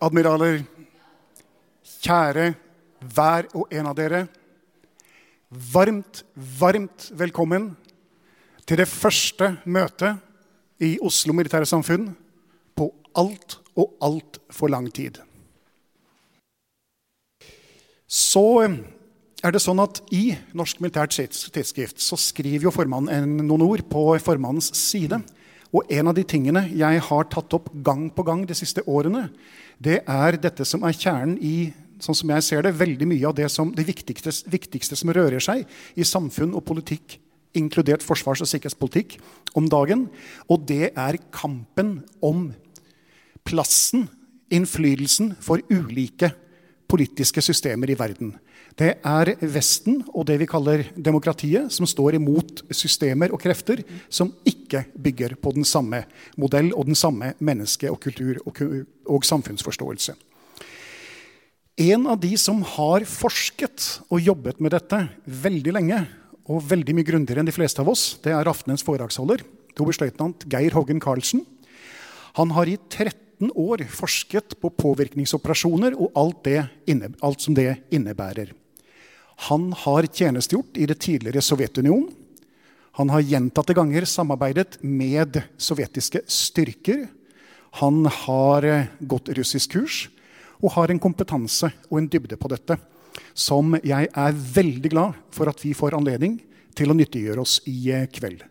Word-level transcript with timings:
admiraler, 0.00 0.62
kjære 2.00 2.52
hver 3.14 3.48
og 3.56 3.72
en 3.72 3.88
av 3.90 3.96
dere. 3.98 4.24
Varmt, 5.50 6.22
varmt 6.36 7.10
velkommen 7.18 7.72
til 8.66 8.80
det 8.80 8.88
første 8.88 9.56
møtet 9.66 10.20
i 10.80 10.94
Oslo 11.04 11.34
Militære 11.36 11.68
Samfunn 11.68 12.12
på 12.78 12.88
alt 13.18 13.58
og 13.76 13.96
altfor 14.04 14.70
lang 14.72 14.88
tid. 14.94 15.18
Så 18.10 18.62
er 19.40 19.52
det 19.54 19.62
sånn 19.62 19.82
at 19.82 20.00
I 20.14 20.32
Norsk 20.56 20.80
Militært 20.82 21.14
Tidsskrift 21.14 22.00
så 22.02 22.18
skriver 22.18 22.68
jo 22.68 22.74
formannen 22.74 23.36
noen 23.44 23.66
ord 23.66 23.84
på 23.90 24.06
formannens 24.22 24.72
side. 24.76 25.20
Og 25.70 25.86
en 25.92 26.10
av 26.10 26.16
de 26.16 26.24
tingene 26.26 26.64
jeg 26.74 27.02
har 27.06 27.28
tatt 27.30 27.54
opp 27.54 27.70
gang 27.86 28.08
på 28.10 28.24
gang 28.26 28.42
de 28.48 28.56
siste 28.58 28.82
årene, 28.90 29.28
det 29.78 30.00
er 30.02 30.38
dette 30.40 30.66
som 30.66 30.82
er 30.86 30.96
kjernen 30.96 31.38
i 31.38 31.70
sånn 32.00 32.16
som 32.16 32.32
jeg 32.32 32.44
ser 32.46 32.64
det, 32.64 32.74
veldig 32.80 33.08
mye 33.10 33.28
av 33.28 33.36
det, 33.36 33.48
som, 33.52 33.70
det 33.76 33.84
viktigste, 33.88 34.32
viktigste 34.50 34.96
som 34.98 35.12
rører 35.14 35.42
seg 35.42 35.66
i 35.94 36.06
samfunn 36.06 36.54
og 36.56 36.64
politikk, 36.68 37.18
inkludert 37.56 38.04
forsvars- 38.04 38.42
og 38.44 38.48
sikkerhetspolitikk, 38.48 39.18
om 39.58 39.66
dagen. 39.68 40.06
Og 40.48 40.64
det 40.68 40.92
er 40.94 41.20
kampen 41.34 41.98
om 42.24 42.48
plassen, 43.46 44.08
innflytelsen, 44.50 45.34
for 45.44 45.62
ulike 45.70 46.32
politiske 46.90 47.42
systemer 47.44 47.92
i 47.92 47.98
verden. 47.98 48.32
Det 48.80 48.94
er 49.04 49.34
Vesten 49.44 49.98
og 50.08 50.24
det 50.30 50.38
vi 50.40 50.46
kaller 50.48 50.86
demokratiet, 50.96 51.68
som 51.68 51.84
står 51.84 52.16
imot 52.16 52.62
systemer 52.72 53.28
og 53.28 53.42
krefter 53.42 53.82
som 54.08 54.30
ikke 54.48 54.86
bygger 54.96 55.34
på 55.36 55.52
den 55.52 55.66
samme 55.68 56.06
modell 56.40 56.70
og 56.72 56.88
den 56.88 56.96
samme 56.96 57.34
menneske- 57.44 57.90
og 57.92 58.00
kultur- 58.00 58.40
og, 58.46 58.62
og 59.04 59.26
samfunnsforståelse. 59.28 60.14
En 61.80 62.06
av 62.08 62.16
de 62.20 62.32
som 62.40 62.62
har 62.76 63.04
forsket 63.08 64.00
og 64.08 64.20
jobbet 64.24 64.62
med 64.64 64.72
dette 64.72 65.02
veldig 65.28 65.74
lenge, 65.76 66.00
og 66.50 66.64
veldig 66.66 66.96
mye 66.96 67.06
grundigere 67.06 67.44
enn 67.44 67.50
de 67.50 67.54
fleste 67.54 67.84
av 67.84 67.88
oss, 67.92 68.16
det 68.24 68.32
er 68.32 68.48
aftenens 68.48 68.82
foredragsholder, 68.82 69.44
oberstløytnant 69.80 70.48
Geir 70.50 70.74
Hoggen 70.76 71.00
Karlsen. 71.00 71.44
Han 72.40 72.56
har 72.56 72.68
i 72.68 72.78
13 72.88 73.52
år 73.56 73.84
forsket 73.92 74.56
på 74.60 74.72
påvirkningsoperasjoner 74.72 75.94
og 76.00 76.16
alt, 76.18 76.42
det, 76.48 76.64
alt 77.22 77.44
som 77.44 77.56
det 77.56 77.76
innebærer. 77.92 78.50
Han 79.48 79.70
har 79.72 80.08
tjenestegjort 80.08 80.76
i 80.76 80.86
det 80.90 80.98
tidligere 81.00 81.42
Sovjetunionen. 81.44 82.10
Han 82.98 83.08
har 83.14 83.22
gjentatte 83.24 83.74
ganger 83.76 84.04
samarbeidet 84.04 84.80
med 84.82 85.38
sovjetiske 85.56 86.24
styrker. 86.28 87.06
Han 87.80 88.04
har 88.04 88.66
gått 89.00 89.30
russisk 89.38 89.76
kurs 89.78 90.02
og 90.60 90.74
har 90.74 90.92
en 90.92 91.00
kompetanse 91.00 91.70
og 91.88 92.00
en 92.00 92.08
dybde 92.10 92.36
på 92.36 92.50
dette 92.52 92.76
som 93.32 93.76
jeg 93.78 94.10
er 94.10 94.38
veldig 94.56 94.92
glad 94.92 95.18
for 95.34 95.48
at 95.50 95.62
vi 95.64 95.72
får 95.76 95.96
anledning 95.96 96.40
til 96.76 96.90
å 96.90 96.96
nyttiggjøre 96.98 97.42
oss 97.42 97.60
i 97.70 97.78
kveld. 98.12 98.42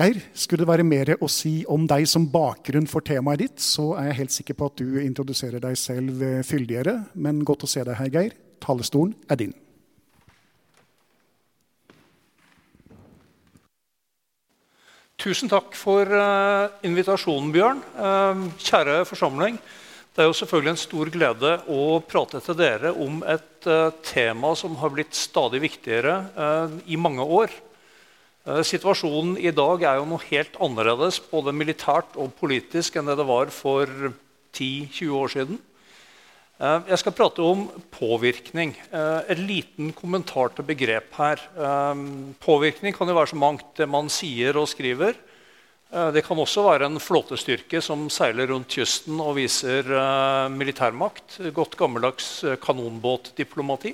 Geir, 0.00 0.20
skulle 0.32 0.64
det 0.64 0.70
være 0.70 0.86
mer 0.86 1.12
å 1.20 1.28
si 1.28 1.60
om 1.68 1.84
deg 1.90 2.06
som 2.08 2.28
bakgrunn 2.30 2.88
for 2.88 3.04
temaet 3.04 3.42
ditt, 3.42 3.60
så 3.60 3.90
er 4.00 4.08
jeg 4.08 4.20
helt 4.22 4.36
sikker 4.38 4.56
på 4.56 4.70
at 4.70 4.80
du 4.80 5.00
introduserer 5.02 5.60
deg 5.60 5.76
selv 5.76 6.22
fyldigere. 6.46 6.94
Men 7.12 7.42
godt 7.44 7.66
å 7.66 7.70
se 7.70 7.84
deg 7.84 7.98
her, 7.98 8.14
Geir. 8.14 8.38
Talerstolen 8.60 9.16
er 9.30 9.40
din. 9.40 9.56
Tusen 15.20 15.50
takk 15.52 15.74
for 15.76 16.08
uh, 16.08 16.72
invitasjonen, 16.86 17.50
Bjørn. 17.52 17.82
Uh, 17.92 18.46
kjære 18.56 19.02
forsamling. 19.04 19.58
Det 20.16 20.22
er 20.24 20.30
jo 20.30 20.36
selvfølgelig 20.38 20.72
en 20.72 20.80
stor 20.80 21.10
glede 21.12 21.50
å 21.68 21.82
prate 22.08 22.40
til 22.40 22.56
dere 22.56 22.94
om 22.96 23.18
et 23.28 23.68
uh, 23.68 23.92
tema 24.06 24.54
som 24.56 24.78
har 24.80 24.94
blitt 24.94 25.12
stadig 25.16 25.60
viktigere 25.60 26.14
i 26.88 26.96
mange 26.96 27.24
år. 27.24 27.52
situasjonen 28.64 29.36
i 29.36 29.52
dag 29.52 29.82
er 29.84 29.98
jo 30.00 30.06
noe 30.08 30.24
helt 30.30 30.56
annerledes 30.64 31.20
både 31.30 31.52
militært 31.52 32.16
og 32.16 32.32
politisk 32.40 32.96
enn 32.96 33.10
det 33.10 33.18
det 33.20 33.26
var 33.28 33.52
for 33.52 33.86
10-20 34.56 35.12
år 35.20 35.28
siden. 35.36 35.60
Eh, 36.60 36.90
jeg 36.92 37.00
skal 37.00 37.14
prate 37.16 37.44
om 37.44 37.64
påvirkning. 37.94 38.74
Eh, 38.92 39.32
en 39.32 39.46
liten 39.48 39.94
kommentar 39.96 40.52
til 40.52 40.66
begrep 40.68 41.14
her. 41.16 41.40
Eh, 41.56 42.02
påvirkning 42.44 42.92
kan 42.96 43.08
jo 43.08 43.16
være 43.16 43.32
så 43.32 43.40
mangt 43.40 43.72
det 43.80 43.88
man 43.88 44.12
sier 44.12 44.60
og 44.60 44.68
skriver. 44.68 45.16
Det 45.90 46.22
kan 46.22 46.38
også 46.38 46.62
være 46.62 46.86
en 46.86 47.00
flåtestyrke 47.02 47.80
som 47.82 48.04
seiler 48.14 48.46
rundt 48.46 48.70
kysten 48.70 49.16
og 49.18 49.32
viser 49.40 49.82
militærmakt. 50.46 51.40
Godt 51.50 51.74
gammeldags 51.74 52.44
kanonbåtdiplomati. 52.62 53.90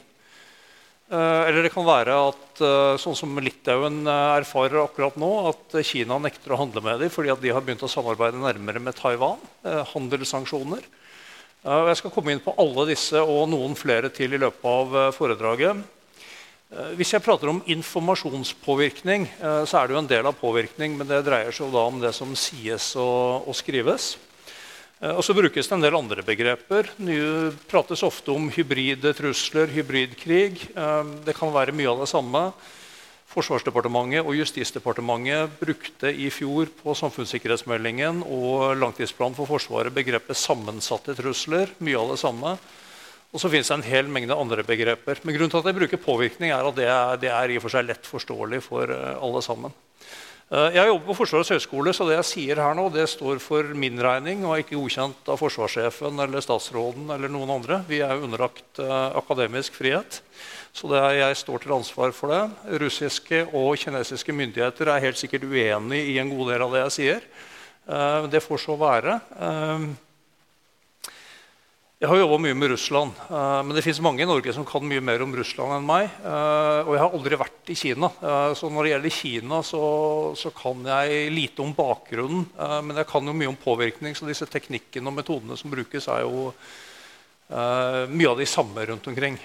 Eller 1.08 1.62
det 1.64 1.72
kan 1.72 1.88
være 1.88 2.18
at 2.28 2.60
sånn 3.00 3.16
som 3.16 3.32
Litauen 3.40 4.04
erfarer 4.04 4.82
akkurat 4.82 5.16
nå, 5.16 5.30
at 5.48 5.78
Kina 5.88 6.20
nekter 6.20 6.52
å 6.52 6.60
handle 6.60 6.84
med 6.84 7.00
dem 7.00 7.14
fordi 7.16 7.32
de 7.40 7.54
har 7.56 7.64
begynt 7.64 7.88
å 7.88 7.88
samarbeide 7.88 8.44
nærmere 8.44 8.84
med 8.90 9.00
Taiwan. 9.00 9.40
Handelssanksjoner. 9.64 10.84
Jeg 11.66 11.98
skal 11.98 12.12
komme 12.14 12.30
inn 12.30 12.38
på 12.38 12.52
alle 12.62 12.84
disse 12.92 13.18
og 13.18 13.48
noen 13.50 13.72
flere 13.74 14.06
til 14.14 14.36
i 14.36 14.38
løpet 14.38 14.66
av 14.70 14.92
eh, 14.94 15.08
foredraget. 15.10 15.80
Eh, 16.70 16.92
hvis 16.94 17.10
jeg 17.10 17.24
prater 17.24 17.50
om 17.50 17.58
informasjonspåvirkning, 17.74 19.24
eh, 19.26 19.64
så 19.66 19.80
er 19.80 19.88
det 19.88 19.96
jo 19.96 19.98
en 19.98 20.10
del 20.12 20.28
av 20.30 20.36
påvirkning, 20.38 20.94
men 20.94 21.10
det 21.10 21.24
dreier 21.26 21.50
seg 21.50 21.74
da 21.74 21.82
om 21.90 21.98
det 21.98 22.12
som 22.14 22.36
sies 22.38 22.92
og 23.02 23.50
skrives. 23.58 24.14
Og 25.02 25.20
så 25.26 25.34
brukes 25.36 25.66
det 25.68 25.74
en 25.74 25.82
del 25.82 25.98
andre 25.98 26.22
begreper. 26.24 26.86
Det 26.96 27.18
prates 27.68 28.00
ofte 28.06 28.30
om 28.32 28.46
hybride 28.54 29.10
trusler, 29.12 29.68
hybridkrig. 29.68 30.70
Det 31.26 31.34
kan 31.36 31.52
være 31.52 31.74
mye 31.76 31.90
av 31.90 32.00
det 32.00 32.08
samme. 32.08 32.46
Forsvarsdepartementet 33.36 34.24
og 34.24 34.32
Justisdepartementet 34.38 35.58
brukte 35.60 36.08
i 36.08 36.30
fjor 36.32 36.70
på 36.78 36.94
samfunnssikkerhetsmeldingen 36.96 38.22
og 38.24 38.78
langtidsplanen 38.80 39.36
for 39.36 39.50
Forsvaret 39.50 39.92
begrepet 39.92 40.38
'sammensatte 40.40 41.12
trusler'. 41.18 41.74
Mye 41.78 41.98
av 42.00 42.14
det 42.14 42.18
samme. 42.18 42.56
Og 43.34 43.40
så 43.40 43.50
finnes 43.52 43.68
det 43.68 43.74
en 43.76 43.82
hel 43.84 44.08
mengde 44.08 44.32
andre 44.32 44.64
begreper. 44.64 45.20
Men 45.22 45.36
grunnen 45.36 45.50
til 45.52 45.60
at 45.60 45.68
jeg 45.68 45.76
bruker 45.76 46.00
påvirkning, 46.00 46.50
er 46.50 46.64
at 46.64 46.76
det 46.76 46.86
er, 46.88 47.16
det 47.20 47.28
er 47.28 47.50
i 47.52 47.58
og 47.58 47.66
for 47.66 47.74
seg 47.76 47.84
lett 47.84 48.08
forståelig 48.08 48.62
for 48.64 48.88
eh, 48.88 49.20
alle 49.20 49.42
sammen. 49.44 49.74
Eh, 50.46 50.76
jeg 50.76 50.86
jobber 50.86 51.08
på 51.08 51.16
Forsvarets 51.18 51.50
høgskole, 51.50 51.90
så 51.96 52.04
det 52.06 52.20
jeg 52.20 52.26
sier 52.28 52.60
her 52.62 52.76
nå, 52.78 52.84
det 52.94 53.08
står 53.10 53.40
for 53.42 53.72
min 53.74 53.98
regning 53.98 54.44
og 54.44 54.54
er 54.54 54.62
ikke 54.62 54.78
godkjent 54.78 55.30
av 55.32 55.40
forsvarssjefen 55.40 56.22
eller 56.22 56.44
statsråden 56.44 57.10
eller 57.10 57.32
noen 57.34 57.50
andre. 57.56 57.80
Vi 57.88 57.98
er 58.06 58.14
underlagt 58.14 58.78
uh, 58.78 59.10
akademisk 59.18 59.74
frihet, 59.74 60.20
så 60.70 60.92
er, 60.94 61.16
jeg 61.18 61.40
står 61.42 61.64
til 61.64 61.74
ansvar 61.74 62.14
for 62.14 62.30
det. 62.30 62.78
Russiske 62.84 63.42
og 63.48 63.74
kinesiske 63.82 64.38
myndigheter 64.38 64.92
er 64.92 65.02
helt 65.02 65.18
sikkert 65.18 65.48
uenig 65.50 66.04
i 66.12 66.18
en 66.22 66.30
god 66.30 66.52
del 66.52 66.66
av 66.68 66.76
det 66.76 66.84
jeg 66.84 66.96
sier. 67.00 67.30
Uh, 67.90 68.30
det 68.30 68.44
får 68.46 68.62
så 68.68 68.78
være. 68.78 69.18
Jeg 71.96 72.10
har 72.10 72.18
jobba 72.20 72.36
mye 72.44 72.52
med 72.52 72.68
Russland, 72.68 73.16
uh, 73.32 73.62
men 73.64 73.72
det 73.72 73.80
fins 73.80 74.02
mange 74.04 74.20
i 74.20 74.28
Norge 74.28 74.52
som 74.52 74.66
kan 74.68 74.84
mye 74.84 75.00
mer 75.00 75.22
om 75.24 75.30
Russland 75.32 75.78
enn 75.78 75.86
meg. 75.88 76.10
Uh, 76.20 76.82
og 76.82 76.90
jeg 76.92 77.00
har 77.00 77.14
aldri 77.16 77.38
vært 77.40 77.70
i 77.72 77.76
Kina. 77.80 78.10
Uh, 78.20 78.50
så 78.52 78.68
når 78.68 78.84
det 78.84 78.90
gjelder 78.90 79.14
Kina, 79.16 79.60
så, 79.64 79.80
så 80.36 80.52
kan 80.52 80.82
jeg 80.84 81.30
lite 81.32 81.64
om 81.64 81.72
bakgrunnen. 81.72 82.42
men 82.84 83.00
jeg 83.00 83.08
kan 83.08 83.24
jo 83.24 83.32
mye 83.32 83.48
om 83.48 83.56
påvirkning, 83.56 84.12
så 84.12 84.28
disse 84.28 84.44
teknikkene 84.44 85.08
og 85.08 85.16
metodene 85.16 85.56
som 85.56 85.72
brukes, 85.72 86.10
er 86.12 86.26
jo 86.26 86.52
mye 87.48 88.28
av 88.28 88.42
de 88.42 88.48
samme 88.50 88.84
rundt 88.90 89.08
omkring. 89.08 89.40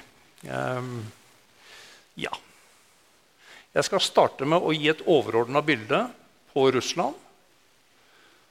ja. 2.20 2.34
Jeg 3.72 3.88
skal 3.88 4.04
starte 4.04 4.44
med 4.44 4.60
å 4.60 4.76
gi 4.76 4.92
et 4.92 5.06
overordna 5.08 5.64
bilde 5.64 6.04
på 6.52 6.68
Russland. 6.76 7.16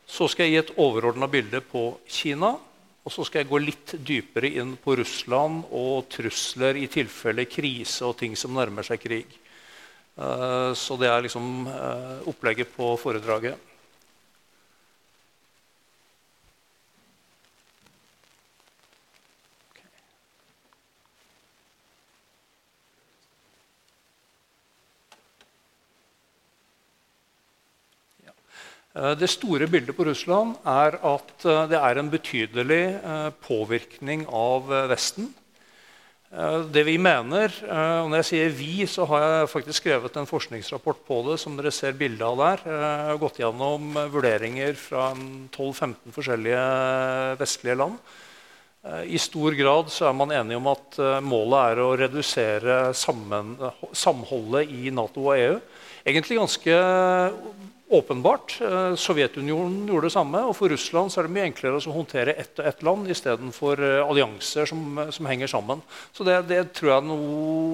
Så 0.08 0.30
skal 0.32 0.48
jeg 0.48 0.54
gi 0.54 0.62
et 0.64 0.76
overordna 0.80 1.28
bilde 1.28 1.60
på 1.60 1.90
Kina. 2.08 2.54
Og 3.00 3.14
så 3.14 3.24
skal 3.24 3.42
jeg 3.42 3.50
gå 3.50 3.60
litt 3.62 3.94
dypere 4.04 4.50
inn 4.60 4.74
på 4.80 4.98
Russland 5.00 5.64
og 5.72 6.10
trusler 6.12 6.76
i 6.76 6.88
tilfelle 6.92 7.46
krise 7.48 8.04
og 8.08 8.18
ting 8.20 8.36
som 8.36 8.52
nærmer 8.56 8.84
seg 8.86 9.00
krig. 9.00 9.38
Uh, 10.20 10.76
så 10.76 10.98
det 11.00 11.08
er 11.08 11.24
liksom 11.24 11.64
uh, 11.70 12.20
opplegget 12.28 12.74
på 12.74 12.92
foredraget. 13.00 13.69
Det 28.90 29.28
store 29.30 29.68
bildet 29.70 29.94
på 29.94 30.02
Russland 30.08 30.56
er 30.66 30.96
at 31.06 31.44
eh, 31.46 31.66
det 31.70 31.78
er 31.78 31.98
en 32.00 32.08
betydelig 32.10 32.80
eh, 32.98 33.28
påvirkning 33.46 34.24
av 34.26 34.72
Vesten. 34.90 35.30
Det 36.30 36.84
vi 36.86 36.92
mener, 36.94 37.50
og 37.66 38.10
Når 38.10 38.20
jeg 38.20 38.26
sier 38.28 38.50
'vi', 38.54 38.86
så 38.86 39.02
har 39.04 39.20
jeg 39.20 39.48
faktisk 39.50 39.82
skrevet 39.82 40.16
en 40.16 40.30
forskningsrapport 40.30 41.02
på 41.02 41.26
det. 41.26 41.40
som 41.40 41.56
dere 41.56 41.72
ser 41.72 41.90
bildet 41.90 42.22
av 42.22 42.36
der. 42.38 42.70
Jeg 42.70 43.06
har 43.10 43.18
gått 43.18 43.40
gjennom 43.40 43.94
vurderinger 44.12 44.74
fra 44.78 45.10
12-15 45.50 46.14
forskjellige 46.14 47.36
vestlige 47.36 47.74
land. 47.74 47.98
I 49.10 49.18
stor 49.18 49.50
grad 49.58 49.90
så 49.90 50.06
er 50.06 50.12
man 50.12 50.30
enige 50.30 50.56
om 50.56 50.68
at 50.68 50.98
målet 51.20 51.72
er 51.72 51.82
å 51.82 51.98
redusere 51.98 52.94
sammen, 52.94 53.58
samholdet 53.90 54.70
i 54.70 54.90
Nato 54.90 55.26
og 55.26 55.34
EU. 55.34 55.60
Egentlig 56.06 56.38
ganske 56.38 56.78
Åpenbart. 57.90 58.60
Eh, 58.60 58.94
Sovjetunionen 58.94 59.88
gjorde 59.88 60.06
det 60.06 60.14
samme. 60.14 60.44
Og 60.46 60.54
for 60.54 60.70
Russland 60.70 61.10
er 61.10 61.26
det 61.26 61.34
mye 61.34 61.46
enklere 61.48 61.80
å 61.80 61.94
håndtere 61.94 62.36
ett 62.38 62.60
og 62.62 62.68
ett 62.70 62.84
land 62.86 63.10
istedenfor 63.10 63.82
uh, 63.82 64.04
allianser 64.04 64.68
som, 64.70 65.00
som, 65.10 65.26
henger 65.26 65.50
sammen. 65.50 65.82
Så 66.14 66.22
det, 66.22 66.36
det 66.46 66.60
tror 66.78 66.92
jeg 66.92 67.06
no, 67.08 67.16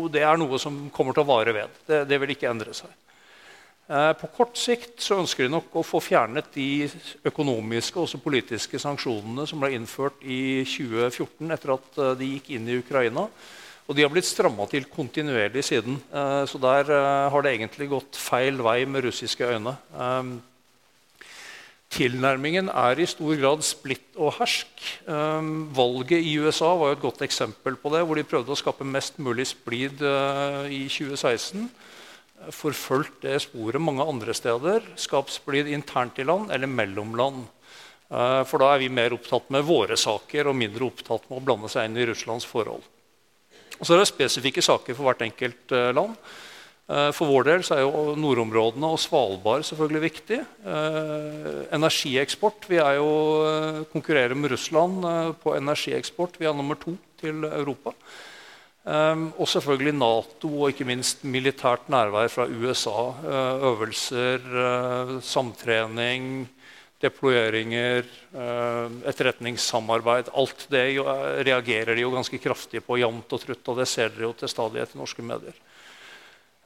det 0.09 0.23
er 0.25 0.41
noe 0.41 0.57
som 0.63 0.87
kommer 0.95 1.13
til 1.13 1.27
å 1.27 1.29
vare 1.29 1.53
ved. 1.53 1.77
Det, 1.85 1.99
det 2.09 2.21
vil 2.23 2.33
ikke 2.33 2.49
endre 2.49 2.73
seg. 2.77 2.89
På 3.87 4.27
kort 4.35 4.57
sikt 4.59 4.99
så 5.05 5.21
ønsker 5.21 5.47
de 5.47 5.53
nok 5.53 5.77
å 5.79 5.85
få 5.87 6.01
fjernet 6.03 6.49
de 6.57 6.89
økonomiske 7.29 8.01
og 8.03 8.25
politiske 8.25 8.81
sanksjonene 8.83 9.45
som 9.47 9.63
ble 9.63 9.77
innført 9.77 10.25
i 10.27 10.65
2014 10.67 11.55
etter 11.55 11.75
at 11.77 12.01
de 12.19 12.33
gikk 12.33 12.51
inn 12.57 12.67
i 12.67 12.81
Ukraina. 12.81 13.29
Og 13.87 13.95
de 13.95 14.03
har 14.03 14.11
blitt 14.11 14.27
stramma 14.27 14.67
til 14.71 14.89
kontinuerlig 14.91 15.63
siden. 15.67 16.01
Eh, 16.11 16.43
så 16.51 16.59
der 16.63 16.91
eh, 16.91 17.31
har 17.31 17.43
det 17.43 17.55
egentlig 17.55 17.91
gått 17.93 18.19
feil 18.19 18.59
vei 18.65 18.81
med 18.91 19.07
russiske 19.07 19.47
øyne. 19.47 19.77
Eh, 19.95 20.31
tilnærmingen 21.97 22.69
er 22.73 22.99
i 22.99 23.07
stor 23.07 23.37
grad 23.39 23.63
splitt 23.63 24.19
og 24.19 24.35
hersk. 24.41 24.83
valget 25.07 26.19
i 26.19 26.35
USA 26.43 26.73
var 26.75 26.91
jo 26.91 26.97
et 26.97 27.05
godt 27.05 27.23
eksempel 27.23 27.77
på 27.79 27.93
det, 27.95 28.03
hvor 28.05 28.19
de 28.19 28.27
prøvde 28.27 28.53
å 28.53 28.59
skape 28.59 28.85
mest 28.85 29.21
mulig 29.23 29.47
splid 29.47 30.03
i 30.03 30.81
2016. 30.91 31.71
Forfulgt 32.53 33.23
det 33.23 33.39
sporet 33.47 33.81
mange 33.81 34.03
andre 34.03 34.35
steder. 34.35 34.83
Skapt 34.99 35.31
splid 35.31 35.71
internt 35.71 36.19
i 36.19 36.27
land 36.27 36.51
eller 36.51 36.67
mellom 36.67 37.15
land. 37.17 37.47
For 38.11 38.59
da 38.61 38.75
er 38.75 38.83
vi 38.83 38.91
mer 38.91 39.15
opptatt 39.15 39.49
med 39.55 39.65
våre 39.65 39.97
saker 39.97 40.51
og 40.51 40.59
mindre 40.59 40.91
opptatt 40.91 41.31
med 41.31 41.39
å 41.39 41.47
blande 41.47 41.71
seg 41.71 41.87
inn 41.87 42.03
i 42.03 42.11
Russlands 42.11 42.45
forhold. 42.51 42.83
Og 43.77 43.87
så 43.87 43.95
er 43.95 44.03
det 44.03 44.11
spesifikke 44.11 44.65
saker 44.65 44.97
for 44.97 45.09
hvert 45.09 45.25
enkelt 45.27 45.75
eh, 45.75 45.91
land. 45.97 46.15
Eh, 46.87 47.11
for 47.17 47.29
vår 47.29 47.49
del 47.49 47.67
er 47.75 47.83
jo 47.83 48.15
nordområdene 48.19 48.93
og 48.95 49.01
Svalbard 49.03 49.67
selvfølgelig 49.69 50.05
viktig. 50.07 50.39
Eh, 50.43 51.59
energieksport. 51.77 52.69
Vi 52.71 52.81
jo, 52.99 53.11
konkurrerer 53.93 54.37
med 54.39 54.55
Russland 54.55 55.05
på 55.43 55.57
energieksport. 55.59 56.41
Vi 56.41 56.49
er 56.49 56.57
nummer 56.57 56.79
to 56.81 56.97
til 57.21 57.45
Europa. 57.45 57.93
og 58.87 59.49
selvfølgelig 59.49 59.93
Nato 59.99 60.49
og 60.63 60.69
ikke 60.71 60.85
minst 60.87 61.25
militært 61.25 61.89
nærvær 61.91 62.29
fra 62.29 62.45
USA. 62.47 63.15
øvelser, 63.67 65.19
samtrening, 65.21 66.47
deployeringer, 67.03 68.05
eh, 68.33 69.09
etterretningssamarbeid 69.11 70.31
Alt 70.33 70.67
det 70.73 70.85
eh, 70.97 71.25
reagerer 71.45 71.95
de 71.95 72.05
jo 72.07 72.15
ganske 72.15 72.41
kraftig 72.41 72.83
på 72.87 73.01
jevnt 73.01 73.33
og 73.33 73.43
trutt. 73.43 73.65
Og 73.69 73.81
det 73.83 73.89
ser 73.91 74.13
dere 74.15 74.31
jo 74.31 74.37
til 74.37 74.51
stadighet 74.51 74.95
i 74.95 75.01
norske 75.01 75.25
medier. 75.25 75.59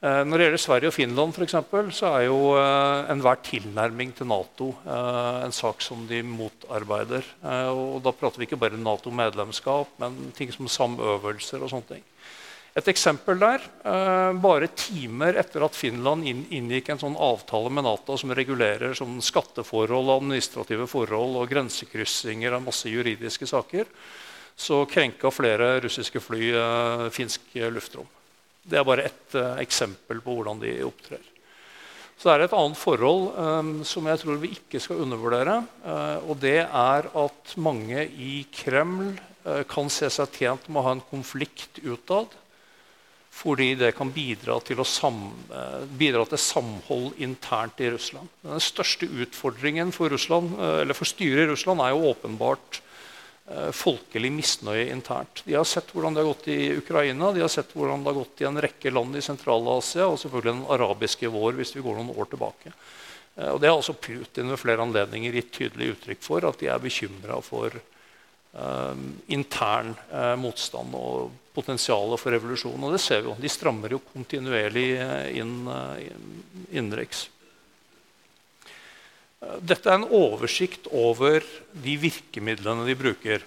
Eh, 0.01 0.23
når 0.25 0.39
det 0.39 0.47
gjelder 0.47 0.63
Sverige 0.63 0.93
og 0.93 0.97
Finland, 0.97 1.35
for 1.37 1.47
eksempel, 1.47 1.91
så 1.93 2.15
er 2.15 2.29
jo 2.29 2.55
enhver 3.11 3.43
tilnærming 3.45 4.15
til 4.17 4.31
Nato 4.31 4.71
en 4.87 5.53
sak 5.53 5.83
som 5.85 6.07
de 6.09 6.23
motarbeider. 6.25 7.27
Og 7.75 7.99
da 8.05 8.15
prater 8.15 8.41
vi 8.41 8.49
ikke 8.49 8.61
bare 8.61 8.81
Nato-medlemskap, 8.81 9.99
men 10.01 10.31
ting 10.37 10.55
som 10.55 10.71
samøvelser 10.71 11.61
og 11.61 11.75
sånne 11.75 11.91
ting. 11.97 12.07
Et 12.79 12.89
eksempel 12.93 13.41
der. 13.41 13.65
Eh, 13.83 14.33
bare 14.39 14.69
timer 14.79 15.35
etter 15.41 15.65
at 15.67 15.75
Finland 15.75 16.27
inngikk 16.29 16.93
en 16.93 17.01
sånn 17.03 17.19
avtale 17.19 17.73
med 17.73 17.87
Nato 17.87 18.15
som 18.21 18.31
regulerer 18.37 18.95
sånn 18.95 19.19
skatteforhold, 19.25 20.13
administrative 20.15 20.87
forhold 20.91 21.41
og 21.41 21.51
grensekryssinger 21.51 22.55
og 22.55 22.69
masse 22.69 22.93
juridiske 22.93 23.49
saker, 23.51 23.91
så 24.55 24.85
krenka 24.87 25.33
flere 25.35 25.81
russiske 25.83 26.23
fly 26.23 26.53
eh, 26.55 27.09
finsk 27.15 27.59
luftrom. 27.75 28.07
Det 28.63 28.79
er 28.79 28.87
bare 28.87 29.09
ett 29.11 29.35
eh, 29.35 29.59
eksempel 29.65 30.23
på 30.23 30.39
hvordan 30.39 30.63
de 30.63 30.77
opptrer. 30.87 31.27
Så 32.21 32.29
det 32.29 32.35
er 32.35 32.43
et 32.45 32.55
annet 32.55 32.77
forhold 32.77 33.31
um, 33.33 33.69
som 33.89 34.05
jeg 34.05 34.21
tror 34.21 34.37
vi 34.43 34.51
ikke 34.53 34.77
skal 34.85 34.99
undervurdere. 35.01 35.55
Uh, 35.81 36.19
og 36.29 36.37
det 36.43 36.59
er 36.61 37.07
at 37.17 37.55
mange 37.57 38.03
i 38.13 38.43
Kreml 38.53 39.15
uh, 39.47 39.63
kan 39.65 39.89
se 39.89 40.11
seg 40.13 40.37
tjent 40.37 40.69
med 40.69 40.83
å 40.83 40.85
ha 40.85 40.93
en 40.99 41.07
konflikt 41.09 41.81
utad 41.81 42.37
fordi 43.41 43.73
det 43.79 43.95
kan 43.97 44.11
bidra 44.13 44.59
til, 44.61 44.83
sam, 44.85 45.31
eh, 45.49 45.81
bidra 45.97 46.27
til, 46.29 46.39
samhold 46.39 47.17
internt 47.25 47.81
i 47.81 47.89
Russland. 47.95 48.29
Den 48.45 48.61
største 48.61 49.09
utfordringen 49.09 49.93
for, 49.97 50.13
Russland, 50.13 50.53
eh, 50.61 50.93
for 50.93 51.09
styret 51.09 51.47
i 51.47 51.51
Russland 51.55 51.81
er 51.81 51.95
jo 51.95 52.11
åpenbart 52.13 52.81
eh, 53.49 53.71
folkelig 53.73 54.33
misnøye 54.35 54.91
internt. 54.93 55.43
De 55.47 55.57
har 55.57 55.65
sett 55.65 55.89
hvordan 55.95 56.15
det 56.15 56.25
har 56.25 56.33
gått 56.35 56.49
i 56.53 56.77
Ukraina, 56.77 57.33
de 57.33 57.41
har 57.41 57.53
sett 57.53 57.73
hvordan 57.73 58.05
det 58.05 58.13
har 58.13 58.21
gått 58.21 58.45
i 58.45 58.49
en 58.51 58.61
rekke 58.61 58.93
land 58.93 59.17
i 59.17 59.25
Sentral-Asia 59.25 60.11
og 60.11 60.21
selvfølgelig 60.21 60.59
den 60.59 60.67
arabiske 60.77 61.33
vår 61.33 61.57
hvis 61.57 61.77
vi 61.79 61.85
går 61.87 61.97
noen 61.97 62.13
år 62.13 62.29
tilbake. 62.35 62.75
Og 63.41 63.61
Det 63.63 63.71
har 63.71 63.79
også 63.79 63.95
Putin 63.97 64.51
ved 64.51 64.59
flere 64.61 64.83
anledninger 64.85 65.33
gitt 65.33 65.53
tydelig 65.55 65.95
uttrykk 65.95 66.21
for, 66.21 66.45
at 66.45 66.59
de 66.61 66.67
er 66.69 66.83
bekymra 66.83 67.39
for 67.41 67.73
um, 68.53 69.05
intern 69.33 69.95
uh, 70.11 70.35
motstand 70.37 70.93
og 70.99 71.31
potensialet 71.57 72.21
for 72.21 72.35
revolusjon. 72.35 72.79
Og 72.87 72.95
det 72.95 73.03
ser 73.03 73.23
vi 73.25 73.31
jo. 73.31 73.37
De 73.41 73.51
strammer 73.51 73.95
jo 73.95 74.03
kontinuerlig 74.13 74.89
eh, 75.03 75.29
inn 75.41 75.69
uh, 75.69 75.99
innenriks. 76.71 77.29
Dette 79.41 79.89
er 79.89 79.97
en 79.97 80.11
oversikt 80.13 80.91
over 80.93 81.45
de 81.73 81.95
virkemidlene 81.97 82.85
de 82.85 82.97
bruker. 82.99 83.47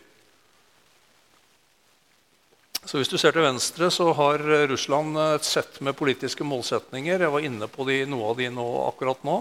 Så 2.83 2.99
hvis 2.99 3.11
du 3.11 3.15
ser 3.21 3.31
til 3.35 3.45
venstre, 3.45 3.87
så 3.93 4.09
har 4.17 4.41
Russland 4.67 5.15
et 5.21 5.45
sett 5.47 5.77
med 5.85 5.95
politiske 5.95 6.43
målsetninger. 6.43 7.21
Jeg 7.21 7.31
var 7.31 7.45
inne 7.45 7.69
på 7.71 7.85
de, 7.87 8.01
noe 8.09 8.33
av 8.33 8.41
de 8.41 8.49
nå, 8.51 8.65
akkurat 8.89 9.21
nå. 9.23 9.37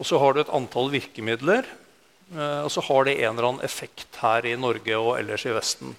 Og 0.00 0.08
så 0.08 0.18
har 0.18 0.34
du 0.34 0.40
et 0.42 0.52
antall 0.56 0.90
virkemidler. 0.90 1.68
Eh, 2.34 2.60
og 2.64 2.70
så 2.72 2.82
har 2.88 3.06
det 3.06 3.18
en 3.20 3.34
eller 3.34 3.48
annen 3.48 3.66
effekt 3.66 4.18
her 4.22 4.46
i 4.48 4.56
Norge 4.58 4.98
og 4.98 5.16
ellers 5.18 5.44
i 5.46 5.54
Vesten. 5.54 5.94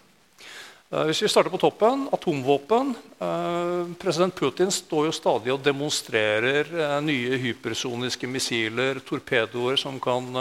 Eh, 0.92 1.06
hvis 1.08 1.22
vi 1.24 1.30
starter 1.32 1.52
på 1.54 1.60
toppen 1.62 2.10
atomvåpen. 2.12 2.96
Eh, 3.20 3.92
president 4.00 4.36
Putin 4.36 4.72
står 4.72 5.08
jo 5.08 5.14
stadig 5.16 5.54
og 5.54 5.64
demonstrerer 5.64 6.68
eh, 6.68 6.98
nye 7.06 7.38
hypersoniske 7.40 8.28
missiler, 8.28 9.00
torpedoer 9.08 9.80
som 9.80 10.00
kan 10.04 10.36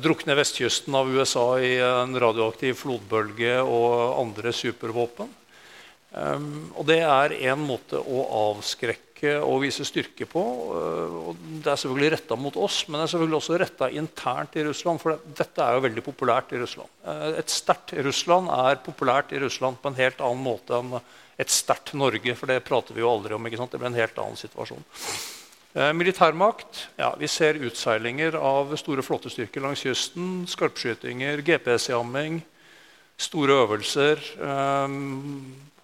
drukne 0.00 0.34
vestkysten 0.38 0.94
av 0.96 1.10
USA 1.12 1.58
i 1.60 1.74
en 1.84 2.16
radioaktiv 2.16 2.78
flodbølge 2.80 3.58
og 3.60 4.14
andre 4.22 4.50
supervåpen. 4.56 5.28
Og 6.16 6.80
det 6.88 6.96
er 7.04 7.34
én 7.52 7.60
måte 7.60 8.00
å 8.00 8.22
avskrekke 8.48 9.05
ønske 9.16 9.32
å 9.40 9.58
vise 9.60 9.84
styrke 9.84 10.26
på. 10.26 10.42
Eh, 10.76 11.28
og 11.30 11.36
det 11.62 11.70
er 11.70 11.76
selvfølgelig 11.76 12.12
retta 12.12 12.36
mot 12.36 12.56
oss, 12.56 12.86
men 12.88 13.00
det 13.00 13.06
er 13.06 13.12
selvfølgelig 13.14 13.36
også 13.40 13.58
retta 13.58 13.88
internt 13.90 14.56
i 14.56 14.64
Russland. 14.64 15.00
For 15.00 15.18
dette 15.24 15.62
er 15.62 15.74
jo 15.74 15.84
veldig 15.86 16.04
populært 16.04 16.52
i 16.52 16.60
Russland. 16.60 16.88
Eh, 17.04 17.38
et 17.40 17.48
sterkt 17.48 17.92
Russland 17.92 18.48
er 18.50 18.82
populært 18.84 19.32
i 19.32 19.40
Russland 19.40 19.80
på 19.80 19.88
en 19.88 19.96
helt 19.96 20.20
annen 20.20 20.42
måte 20.42 20.76
enn 20.76 20.98
et 21.38 21.50
sterkt 21.50 21.94
Norge. 21.94 22.34
For 22.36 22.46
det 22.46 22.64
prater 22.64 22.94
vi 22.94 23.00
jo 23.00 23.10
aldri 23.10 23.34
om. 23.34 23.46
ikke 23.46 23.56
sant? 23.56 23.72
Det 23.72 23.80
blir 23.80 23.90
en 23.90 24.00
helt 24.00 24.18
annen 24.18 24.36
situasjon. 24.36 24.84
Eh, 25.76 25.92
militærmakt. 25.92 26.88
Ja, 26.96 27.14
vi 27.18 27.28
ser 27.28 27.60
utseilinger 27.60 28.36
av 28.36 28.76
store 28.76 29.02
flåtestyrker 29.02 29.64
langs 29.64 29.84
kysten. 29.84 30.46
Skarpskytinger, 30.48 31.42
GPS-jamming, 31.44 32.42
store 33.16 33.62
øvelser. 33.64 34.20
Eh, 34.40 35.00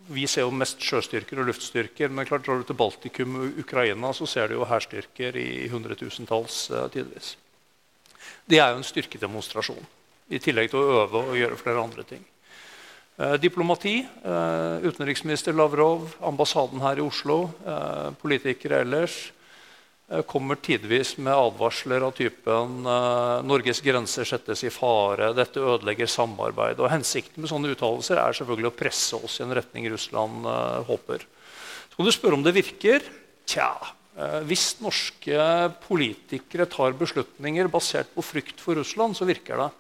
vi 0.09 0.27
ser 0.27 0.47
jo 0.47 0.55
mest 0.55 0.83
sjøstyrker 0.83 1.43
og 1.43 1.51
luftstyrker. 1.51 2.11
Men 2.11 2.27
klart 2.29 2.47
drar 2.47 2.61
du 2.61 2.67
til 2.69 2.79
Baltikum 2.79 3.39
og 3.41 3.61
Ukraina, 3.63 4.13
så 4.17 4.27
ser 4.27 4.49
du 4.49 4.59
jo 4.59 4.69
hærstyrker 4.69 5.39
i 5.39 5.69
hundretusentalls 5.73 6.65
uh, 6.73 6.87
tidvis. 6.93 7.37
Det 8.49 8.59
er 8.59 8.73
jo 8.73 8.81
en 8.81 8.87
styrkedemonstrasjon, 8.87 9.85
i 10.35 10.41
tillegg 10.43 10.73
til 10.73 10.81
å 10.83 11.03
øve 11.05 11.23
og 11.31 11.39
gjøre 11.39 11.59
flere 11.61 11.83
andre 11.83 12.05
ting. 12.07 12.25
Eh, 13.19 13.37
diplomati. 13.39 14.01
Eh, 14.03 14.87
utenriksminister 14.89 15.55
Lavrov, 15.55 16.17
ambassaden 16.25 16.83
her 16.83 16.99
i 16.99 17.05
Oslo, 17.05 17.45
politikere 18.23 18.81
ellers 18.83 19.21
Eh, 19.25 19.42
kommer 20.29 20.59
tidvis 20.61 21.15
med 21.17 21.33
advarsler 21.33 22.05
av 22.05 22.13
typen 22.17 22.83
uh, 22.85 23.41
'Norges 23.47 23.81
grenser 23.81 24.29
settes 24.29 24.65
i 24.67 24.71
fare', 24.71 25.33
'dette 25.33 25.63
ødelegger 25.63 26.11
samarbeid'. 26.11 26.83
Og 26.83 26.91
Hensikten 26.93 27.41
med 27.41 27.49
sånne 27.49 27.73
uttalelser 27.73 28.21
er 28.21 28.37
selvfølgelig 28.37 28.69
å 28.69 28.77
presse 28.77 29.17
oss 29.17 29.39
i 29.41 29.47
en 29.47 29.55
retning 29.57 29.89
Russland 29.93 30.45
uh, 30.45 30.83
håper. 30.89 31.25
Så 31.89 31.97
kan 31.97 32.09
du 32.09 32.13
spørre 32.13 32.39
om 32.39 32.45
det 32.45 32.57
virker. 32.57 33.05
Tja, 33.49 33.73
hvis 34.47 34.77
norske 34.81 35.37
politikere 35.83 36.69
tar 36.71 36.95
beslutninger 36.97 37.69
basert 37.73 38.13
på 38.15 38.23
frykt 38.25 38.61
for 38.63 38.79
Russland, 38.79 39.17
så 39.19 39.27
virker 39.29 39.59
det. 39.59 39.71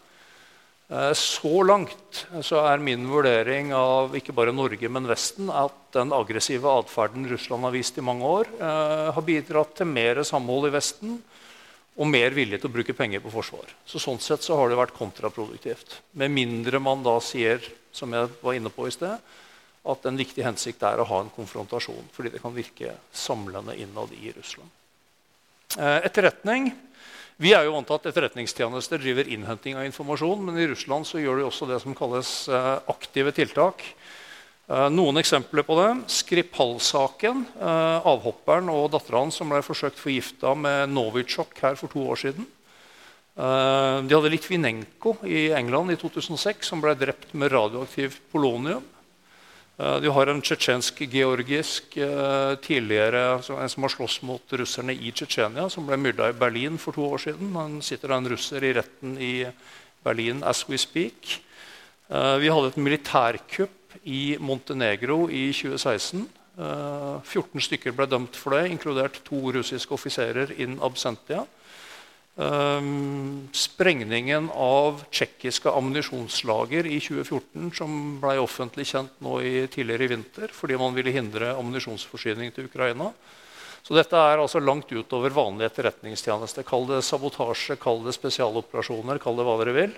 Eh, 0.92 1.12
så 1.16 1.62
langt 1.64 2.26
så 2.44 2.58
er 2.68 2.82
min 2.84 3.06
vurdering 3.08 3.70
av 3.72 4.12
ikke 4.18 4.34
bare 4.36 4.52
Norge, 4.52 4.88
men 4.92 5.08
Vesten 5.08 5.48
at 5.48 5.76
den 5.96 6.12
aggressive 6.12 6.68
atferden 6.68 7.24
Russland 7.30 7.64
har 7.64 7.72
vist 7.72 7.96
i 7.96 8.04
mange 8.04 8.28
år, 8.28 8.50
eh, 8.60 9.12
har 9.16 9.24
bidratt 9.24 9.76
til 9.78 9.88
mer 9.88 10.20
samhold 10.22 10.68
i 10.68 10.74
Vesten 10.74 11.14
og 11.96 12.06
mer 12.08 12.36
vilje 12.36 12.58
til 12.60 12.68
å 12.68 12.74
bruke 12.74 12.96
penger 12.96 13.20
på 13.24 13.32
forsvar. 13.32 13.72
Så 13.86 14.00
Sånn 14.00 14.20
sett 14.20 14.44
så 14.44 14.56
har 14.56 14.68
det 14.68 14.76
vært 14.76 14.96
kontraproduktivt. 14.96 16.00
Med 16.14 16.30
mindre 16.30 16.80
man 16.80 17.02
da 17.02 17.18
sier, 17.20 17.60
som 17.92 18.12
jeg 18.12 18.28
var 18.42 18.52
inne 18.52 18.68
på 18.68 18.86
i 18.86 18.92
sted, 18.92 19.18
at 19.84 20.06
en 20.06 20.16
viktig 20.16 20.44
hensikt 20.44 20.82
er 20.82 21.00
å 21.00 21.08
ha 21.08 21.20
en 21.20 21.30
konfrontasjon, 21.30 22.12
fordi 22.12 22.32
det 22.32 22.42
kan 22.42 22.54
virke 22.54 22.96
samlende 23.12 23.76
innad 23.76 24.12
i 24.12 24.32
Russland. 24.36 24.68
Eh, 25.78 26.00
etterretning 26.04 26.72
vi 27.42 27.50
er 27.56 27.66
jo 27.66 27.74
vant 27.74 27.88
til 27.88 27.98
at 27.98 28.04
etterretningstjenester 28.12 29.00
driver 29.02 29.26
innhenting 29.26 29.74
av 29.74 29.86
informasjon, 29.88 30.44
men 30.46 30.60
i 30.62 30.68
Russland 30.70 31.08
så 31.08 31.18
gjør 31.18 31.40
de 31.40 31.46
også 31.48 31.66
det 31.66 31.80
som 31.82 31.96
kalles 31.98 32.30
eh, 32.46 32.74
aktive 32.92 33.32
tiltak. 33.34 33.82
Eh, 34.68 34.86
noen 34.94 35.18
eksempler 35.18 35.66
på 35.66 35.74
det. 35.80 35.88
Skripal-saken. 36.20 37.42
Eh, 37.58 38.06
avhopperen 38.12 38.70
og 38.70 38.92
dattera 38.94 39.24
hans 39.24 39.40
som 39.40 39.50
ble 39.50 39.58
forsøkt 39.66 39.98
forgifta 39.98 40.54
med 40.54 40.94
Novichok 40.94 41.58
her 41.64 41.78
for 41.80 41.90
to 41.90 42.04
år 42.14 42.22
siden. 42.22 42.46
De 43.32 44.12
hadde 44.12 44.28
Litvinenko 44.28 45.14
i 45.24 45.46
England 45.56 45.94
i 45.94 45.96
2006, 45.96 46.66
som 46.68 46.82
ble 46.84 46.92
drept 47.00 47.30
med 47.32 47.48
radioaktiv 47.54 48.18
polonium. 48.28 48.84
Eh, 49.82 49.98
du 50.00 50.10
har 50.14 50.30
en 50.30 50.40
tsjetsjensk-georgisk 50.42 51.96
eh, 51.98 52.54
tidligere 52.62 53.22
en 53.34 53.70
som 53.70 53.82
har 53.82 53.90
slåss 53.90 54.20
mot 54.28 54.54
russerne 54.60 54.94
i 54.94 55.10
Tsjetsjenia, 55.10 55.66
som 55.72 55.88
ble 55.88 55.98
myrda 55.98 56.28
i 56.30 56.36
Berlin 56.38 56.78
for 56.78 56.94
to 56.94 57.06
år 57.08 57.22
siden. 57.24 57.54
Han 57.58 57.80
sitter 57.82 58.12
da 58.12 58.20
en 58.20 58.28
russer 58.30 58.62
i 58.62 58.74
retten 58.76 59.16
i 59.18 59.32
Berlin 60.04 60.44
as 60.46 60.62
we 60.68 60.78
speak. 60.78 61.40
Eh, 62.08 62.36
vi 62.38 62.52
hadde 62.52 62.70
et 62.70 62.78
militærkupp 62.78 63.98
i 64.06 64.36
Montenegro 64.38 65.26
i 65.30 65.50
2016. 65.52 66.28
14 66.52 67.62
stykker 67.64 67.94
ble 67.96 68.04
dømt 68.06 68.36
for 68.36 68.52
det, 68.52 68.66
inkludert 68.68 69.14
to 69.24 69.38
russiske 69.56 69.94
offiserer 69.96 70.50
in 70.60 70.74
absentia. 70.84 71.46
Um, 72.32 73.48
sprengningen 73.52 74.46
av 74.56 75.02
tsjekkiske 75.12 75.68
ammunisjonslager 75.68 76.86
i 76.88 76.96
2014, 76.96 77.66
som 77.76 77.96
ble 78.22 78.38
offentlig 78.40 78.86
kjent 78.88 79.18
nå 79.20 79.34
i, 79.44 79.52
tidligere 79.68 80.06
i 80.06 80.10
vinter 80.14 80.54
fordi 80.56 80.78
man 80.80 80.96
ville 80.96 81.12
hindre 81.12 81.50
ammunisjonsforsyning 81.58 82.54
til 82.56 82.70
Ukraina. 82.70 83.10
Så 83.84 83.92
dette 83.98 84.16
er 84.16 84.40
altså 84.40 84.62
langt 84.64 84.88
utover 84.88 85.34
vanlig 85.36 85.66
etterretningstjeneste. 85.68 86.64
Kall 86.64 86.86
det 86.88 87.02
sabotasje, 87.04 87.76
kall 87.82 88.00
det 88.06 88.16
spesialoperasjoner, 88.16 89.20
kall 89.20 89.36
det 89.36 89.46
hva 89.48 89.58
dere 89.60 89.76
vil. 89.76 89.92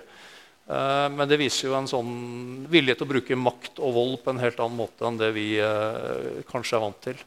Uh, 0.67 1.07
men 1.15 1.29
det 1.31 1.39
viser 1.39 1.69
jo 1.69 1.77
en 1.77 1.87
sånn 1.87 2.11
vilje 2.67 2.97
til 2.97 3.07
å 3.07 3.13
bruke 3.13 3.39
makt 3.39 3.79
og 3.79 3.95
vold 3.95 4.19
på 4.25 4.33
en 4.33 4.43
helt 4.43 4.59
annen 4.59 4.81
måte 4.81 5.07
enn 5.07 5.21
det 5.21 5.31
vi 5.37 5.53
uh, 5.63 6.43
kanskje 6.51 6.75
er 6.81 6.83
vant 6.83 7.01
til. 7.05 7.23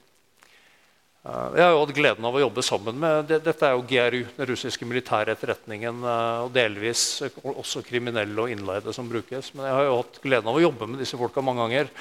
Eh, 1.28 1.58
jeg 1.58 1.64
har 1.64 1.74
jo 1.74 1.82
hatt 1.82 1.96
gleden 1.96 2.24
av 2.24 2.36
å 2.36 2.40
jobbe 2.40 2.64
sammen 2.64 2.96
med 3.02 3.28
Dette 3.28 3.66
er 3.66 3.74
jo 3.76 3.84
GRU, 3.88 4.22
den 4.38 4.48
russiske 4.48 4.86
militære 4.88 5.34
etterretningen. 5.34 6.00
Eh, 6.00 6.38
og 6.46 6.54
delvis 6.54 7.04
også 7.42 7.84
kriminelle 7.86 8.38
og 8.40 8.52
innleide 8.52 8.94
som 8.96 9.10
brukes. 9.10 9.52
Men 9.54 9.68
jeg 9.68 9.76
har 9.76 9.88
jo 9.88 10.00
hatt 10.00 10.18
gleden 10.24 10.48
av 10.48 10.56
å 10.58 10.64
jobbe 10.64 10.88
med 10.88 11.02
disse 11.02 11.20
folka 11.20 11.44
mange 11.44 11.66
ganger. 11.66 11.92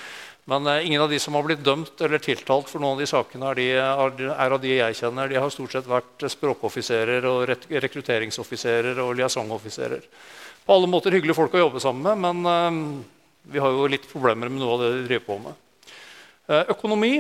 Men 0.47 0.69
eh, 0.71 0.85
ingen 0.87 1.03
av 1.03 1.11
de 1.11 1.19
som 1.19 1.35
har 1.35 1.43
blitt 1.43 1.65
dømt 1.65 1.99
eller 2.07 2.23
tiltalt 2.23 2.71
for 2.71 2.83
noen 2.83 2.95
av 2.95 3.03
de 3.03 3.09
sakene, 3.09 3.51
er, 3.51 3.59
de, 3.59 4.29
er 4.31 4.55
av 4.55 4.63
de 4.63 4.75
jeg 4.77 4.99
kjenner. 5.01 5.31
De 5.31 5.41
har 5.41 5.51
stort 5.53 5.75
sett 5.75 5.91
vært 5.91 6.27
språkoffiserer 6.37 7.27
og 7.27 7.51
rekrutteringsoffiserer 7.67 9.03
og 9.03 9.15
liaisonoffiserer. 9.19 10.07
På 10.67 10.75
alle 10.75 10.87
måter 10.91 11.15
hyggelige 11.15 11.35
folk 11.35 11.55
å 11.55 11.65
jobbe 11.65 11.83
sammen 11.83 12.03
med, 12.03 12.43
men 12.43 13.03
vi 13.47 13.59
har 13.63 13.71
jo 13.71 13.87
litt 13.87 14.07
problemer 14.11 14.51
med 14.51 14.59
noe 14.59 14.73
av 14.75 14.81
det 14.83 14.89
de 14.95 15.05
driver 15.05 15.27
på 15.27 15.37
med. 15.45 15.63
Økonomi 16.73 17.13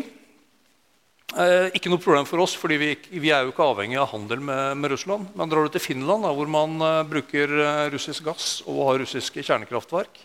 Eh, 1.35 1.73
ikke 1.75 1.91
noe 1.91 1.99
problem 1.99 2.23
for 2.23 2.39
oss, 2.39 2.53
fordi 2.55 2.77
vi, 2.79 2.93
vi, 3.19 3.31
er 3.35 3.43
jo 3.43 3.51
ikke 3.51 3.65
avhengig 3.65 3.97
av 3.99 4.13
handel 4.13 4.39
med, 4.39 4.77
med 4.79 4.93
Russland. 4.93 5.27
Men 5.35 5.51
drar 5.51 5.67
du 5.67 5.73
til 5.73 5.83
Finland, 5.83 6.23
da, 6.23 6.31
hvor 6.31 6.47
man 6.47 6.79
eh, 6.79 7.01
bruker 7.09 7.51
uh, 7.51 7.87
russisk 7.91 8.29
gass 8.29 8.61
og 8.63 8.79
har 8.87 9.01
russiske 9.03 9.43
kjernekraftverk, 9.43 10.23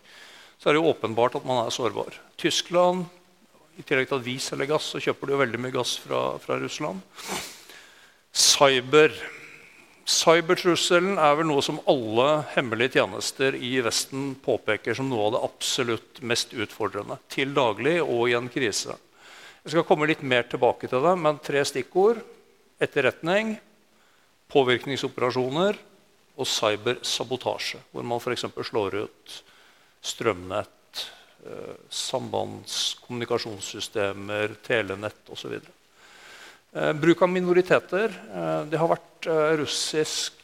så 0.62 0.70
er 0.70 0.76
det 0.76 0.84
jo 0.84 0.92
åpenbart 0.92 1.40
at 1.40 1.48
man 1.48 1.64
er 1.64 1.74
sårbar. 1.74 2.14
Tyskland, 2.38 3.08
i 3.74 3.82
tillegg 3.82 4.12
til 4.12 4.20
at 4.20 4.26
vi 4.28 4.36
selger 4.38 4.70
gass, 4.76 4.92
så 4.94 5.02
kjøper 5.02 5.26
du 5.26 5.34
jo 5.34 5.42
veldig 5.42 5.64
mye 5.64 5.74
gass 5.74 5.96
fra, 6.04 6.24
fra 6.38 6.62
Russland. 6.62 7.02
Cyber. 8.30 9.16
Cybertrusselen 10.06 11.18
er 11.18 11.34
vel 11.38 11.50
noe 11.50 11.62
som 11.66 11.82
alle 11.90 12.44
hemmelige 12.54 13.00
tjenester 13.00 13.58
i 13.58 13.74
Vesten 13.82 14.36
påpeker 14.42 14.94
som 14.94 15.10
noe 15.10 15.26
av 15.26 15.34
det 15.34 15.46
absolutt 15.50 16.22
mest 16.22 16.54
utfordrende. 16.54 17.18
Til 17.32 17.58
daglig 17.58 17.98
og 18.04 18.28
i 18.30 18.38
en 18.38 18.50
krise. 18.52 18.94
Jeg 19.62 19.76
skal 19.76 19.84
komme 19.86 20.08
litt 20.10 20.24
mer 20.26 20.42
tilbake 20.50 20.88
til 20.90 20.98
det, 21.04 21.12
men 21.22 21.36
tre 21.38 21.60
stikkord. 21.62 22.18
Etterretning, 22.82 23.52
påvirkningsoperasjoner 24.50 25.78
og 26.34 26.46
cybersabotasje. 26.50 27.78
Hvor 27.94 28.02
man 28.02 28.18
f.eks. 28.18 28.42
slår 28.66 28.98
ut 29.04 29.36
strømnett, 30.02 31.06
eh, 31.46 31.78
sambandskommunikasjonssystemer, 31.94 34.58
telenett 34.66 35.30
osv. 35.30 35.54
Eh, 35.54 35.62
bruk 36.98 37.22
av 37.22 37.30
minoriteter. 37.30 38.10
Eh, 38.10 38.66
det 38.66 38.82
har 38.82 38.90
vært 38.90 39.22
russisk 39.62 40.42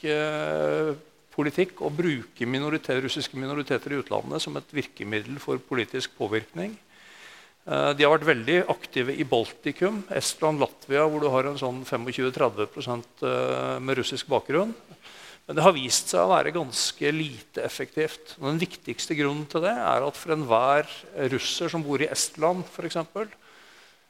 politikk 1.35 1.83
å 1.83 1.91
bruke 1.91 2.47
minoriteter, 2.47 3.03
russiske 3.03 3.35
minoriteter 3.35 3.91
i 3.91 3.99
utlandet 3.99 4.39
som 4.43 4.57
et 4.57 4.71
virkemiddel 4.71 5.39
for 5.43 5.59
politisk 5.59 6.11
påvirkning. 6.15 6.79
Eh, 7.69 7.91
de 7.93 8.05
har 8.07 8.15
vært 8.15 8.29
veldig 8.31 8.59
aktive 8.73 9.13
i 9.13 9.27
Baltikum, 9.29 10.01
Estland, 10.17 10.61
Latvia, 10.63 11.05
hvor 11.05 11.21
du 11.21 11.29
har 11.33 11.51
en 11.51 11.59
sånn 11.61 11.83
25-30 11.85 12.65
eh, 12.65 13.75
med 13.85 13.99
russisk 14.01 14.31
bakgrunn. 14.31 14.73
Men 15.49 15.57
det 15.57 15.65
har 15.65 15.77
vist 15.77 16.13
seg 16.13 16.23
å 16.23 16.31
være 16.33 16.55
ganske 16.57 17.13
lite 17.13 17.65
effektivt. 17.65 18.35
Og 18.39 18.49
den 18.51 18.63
viktigste 18.63 19.17
grunnen 19.17 19.45
til 19.49 19.65
det 19.65 19.75
er 19.75 20.05
at 20.05 20.17
for 20.17 20.33
enhver 20.35 20.89
russer 21.33 21.73
som 21.73 21.85
bor 21.85 22.01
i 22.05 22.09
Estland, 22.09 22.65
eksempel, 22.85 23.29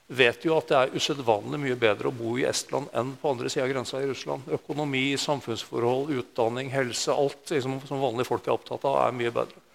vet 0.09 0.47
jo 0.47 0.57
at 0.57 0.71
det 0.71 0.79
er 0.79 0.95
usedvanlig 0.97 1.61
mye 1.63 1.79
bedre 1.79 2.11
å 2.11 2.17
bo 2.17 2.35
i 2.41 2.47
Estland 2.49 2.91
enn 2.97 3.13
på 3.21 3.35
andre 3.35 3.51
sida 3.53 3.67
av 3.67 3.75
grensa 3.75 4.03
i 4.03 4.09
Russland. 4.09 4.51
Økonomi, 4.59 5.13
samfunnsforhold, 5.21 6.15
utdanning, 6.23 6.71
helse, 6.75 7.15
alt 7.15 7.55
liksom, 7.55 7.81
som 7.91 8.03
vanlige 8.03 8.31
folk 8.31 8.47
er 8.47 8.55
opptatt 8.55 8.87
av, 8.89 9.03
er 9.05 9.19
mye 9.19 9.35
bedre. 9.35 9.68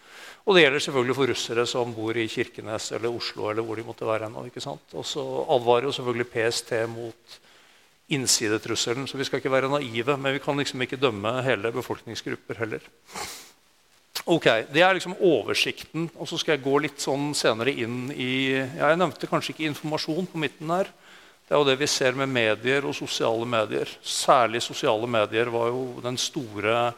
Og 0.44 0.56
det 0.56 0.66
gjelder 0.66 0.84
selvfølgelig 0.84 1.16
for 1.16 1.32
russere 1.32 1.64
som 1.70 1.94
bor 1.96 2.18
i 2.20 2.28
Kirkenes 2.28 2.92
eller 2.92 3.16
Oslo. 3.16 3.50
eller 3.50 3.64
hvor 3.64 3.80
de 3.80 3.86
måtte 3.88 4.08
være 4.08 4.28
ennå, 4.28 4.46
ikke 4.50 4.64
sant? 4.64 4.92
Og 4.94 5.06
så 5.08 5.24
advarer 5.56 5.88
jo 5.88 5.96
selvfølgelig 5.96 6.32
PST 6.34 6.74
mot 6.92 7.40
innsidetrusselen. 8.12 9.08
Så 9.08 9.18
vi 9.18 9.24
skal 9.24 9.40
ikke 9.40 9.54
være 9.54 9.72
naive, 9.72 10.18
men 10.18 10.36
vi 10.36 10.44
kan 10.44 10.60
liksom 10.60 10.84
ikke 10.84 11.00
dømme 11.00 11.32
hele 11.48 11.72
befolkningsgrupper 11.72 12.60
heller. 12.60 12.84
Ok, 14.26 14.46
Det 14.72 14.82
er 14.82 14.94
liksom 14.94 15.16
oversikten. 15.20 16.10
og 16.18 16.28
Så 16.28 16.38
skal 16.38 16.58
jeg 16.58 16.64
gå 16.64 16.78
litt 16.80 17.00
sånn 17.00 17.34
senere 17.34 17.72
inn 17.72 18.12
i 18.12 18.52
ja, 18.52 18.90
Jeg 18.90 18.98
nevnte 18.98 19.28
kanskje 19.28 19.54
ikke 19.54 19.72
informasjon 19.72 20.28
på 20.28 20.38
midten 20.38 20.70
her. 20.70 20.88
Det 21.48 21.56
er 21.56 21.60
jo 21.60 21.68
det 21.68 21.80
vi 21.80 21.88
ser 21.88 22.14
med 22.14 22.30
medier 22.30 22.86
og 22.86 22.96
sosiale 22.96 23.46
medier. 23.46 23.88
Særlig 24.02 24.62
sosiale 24.62 25.08
medier 25.08 25.46
var 25.52 25.68
jo 25.68 26.00
den 26.04 26.18
store 26.18 26.94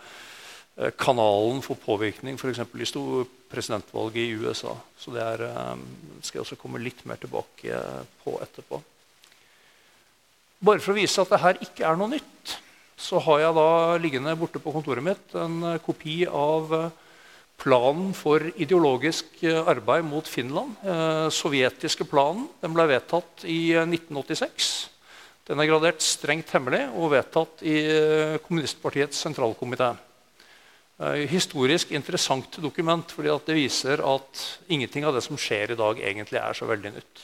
kanalen 0.75 1.61
for 1.63 1.79
påvirkning, 1.79 2.35
f.eks. 2.35 2.59
i 2.59 3.23
presidentvalget 3.51 4.25
i 4.25 4.35
USA. 4.35 4.75
Så 4.99 5.13
det 5.15 5.23
er, 5.23 5.45
eh, 5.47 5.77
skal 6.21 6.39
jeg 6.39 6.45
også 6.45 6.59
komme 6.59 6.83
litt 6.83 7.05
mer 7.05 7.19
tilbake 7.21 7.79
på 8.23 8.35
etterpå. 8.43 8.81
Bare 10.65 10.79
for 10.79 10.93
å 10.93 10.99
vise 10.99 11.21
at 11.21 11.31
det 11.31 11.41
her 11.43 11.61
ikke 11.63 11.87
er 11.87 11.95
noe 11.99 12.11
nytt, 12.11 12.57
så 12.97 13.19
har 13.19 13.39
jeg 13.39 13.55
da 13.55 13.69
liggende 13.99 14.37
borte 14.39 14.59
på 14.59 14.71
kontoret 14.71 15.03
mitt 15.03 15.35
en 15.35 15.63
eh, 15.63 15.81
kopi 15.83 16.25
av 16.27 16.91
planen 17.55 18.11
for 18.11 18.43
ideologisk 18.59 19.45
arbeid 19.47 20.03
mot 20.03 20.27
Finland. 20.27 20.75
Eh, 20.83 21.29
sovjetiske 21.31 22.03
planen. 22.03 22.49
Den 22.59 22.75
ble 22.75 22.89
vedtatt 22.91 23.45
i 23.47 23.71
1986. 23.79 24.89
Den 25.47 25.61
er 25.61 25.69
gradert 25.69 26.01
strengt 26.03 26.51
hemmelig 26.51 26.89
og 26.97 27.13
vedtatt 27.13 27.61
i 27.63 27.77
kommunistpartiets 28.43 29.19
sentralkomité. 29.21 29.93
Eh, 30.95 31.25
historisk 31.27 31.91
interessant 31.91 32.55
dokument 32.63 33.09
fordi 33.11 33.33
det 33.49 33.55
viser 33.57 33.99
at 33.99 34.43
ingenting 34.71 35.03
av 35.03 35.15
det 35.15 35.25
som 35.25 35.35
skjer 35.35 35.73
i 35.73 35.79
dag, 35.79 35.99
egentlig 35.99 36.39
er 36.39 36.55
så 36.55 36.67
veldig 36.69 36.93
nytt. 36.95 37.23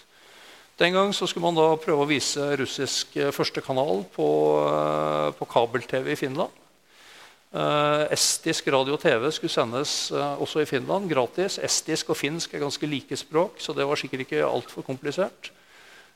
Den 0.82 0.92
gang 0.92 1.14
skulle 1.14 1.46
man 1.46 1.56
da 1.56 1.70
prøve 1.80 2.04
å 2.04 2.10
vise 2.10 2.50
russisk 2.60 3.16
eh, 3.16 3.32
første 3.32 3.64
kanal 3.64 4.04
på, 4.12 4.28
eh, 4.68 5.30
på 5.40 5.48
kabel-TV 5.48 6.12
i 6.12 6.20
Finland. 6.20 6.58
estisk 7.52 8.70
radio 8.72 8.94
og 8.96 9.02
TV 9.04 9.26
skulle 9.36 9.52
sendes 9.52 10.12
også 10.16 10.62
i 10.62 10.66
Finland 10.70 11.10
gratis. 11.12 11.58
Estisk 11.60 12.14
og 12.14 12.16
finsk 12.16 12.54
er 12.54 12.64
ganske 12.64 12.88
like 12.88 13.18
språk, 13.20 13.60
så 13.60 13.76
det 13.76 13.84
var 13.84 14.00
sikkert 14.00 14.24
ikke 14.24 14.46
altfor 14.48 14.86
komplisert. 14.88 15.52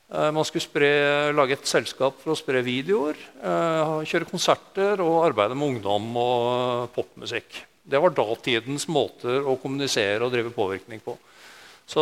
Eh, 0.06 0.32
man 0.32 0.46
skulle 0.46 0.62
spre, 0.62 0.90
lage 1.34 1.56
et 1.58 1.70
selskap 1.70 2.20
for 2.22 2.36
å 2.36 2.38
spre 2.38 2.62
videoer, 2.66 3.18
eh, 3.42 3.94
kjøre 4.06 4.30
konserter 4.30 5.02
og 5.02 5.24
arbeide 5.26 5.58
med 5.58 5.76
ungdom 5.76 6.12
og 6.22 6.92
popmusikk. 6.94 7.64
Det 7.86 8.02
var 8.02 8.14
datidens 8.14 8.88
måter 8.88 9.42
å 9.42 9.60
kommunisere 9.62 10.22
og 10.22 10.32
drive 10.32 10.54
påvirkning 10.54 11.02
på. 11.02 11.18
Så 11.88 12.02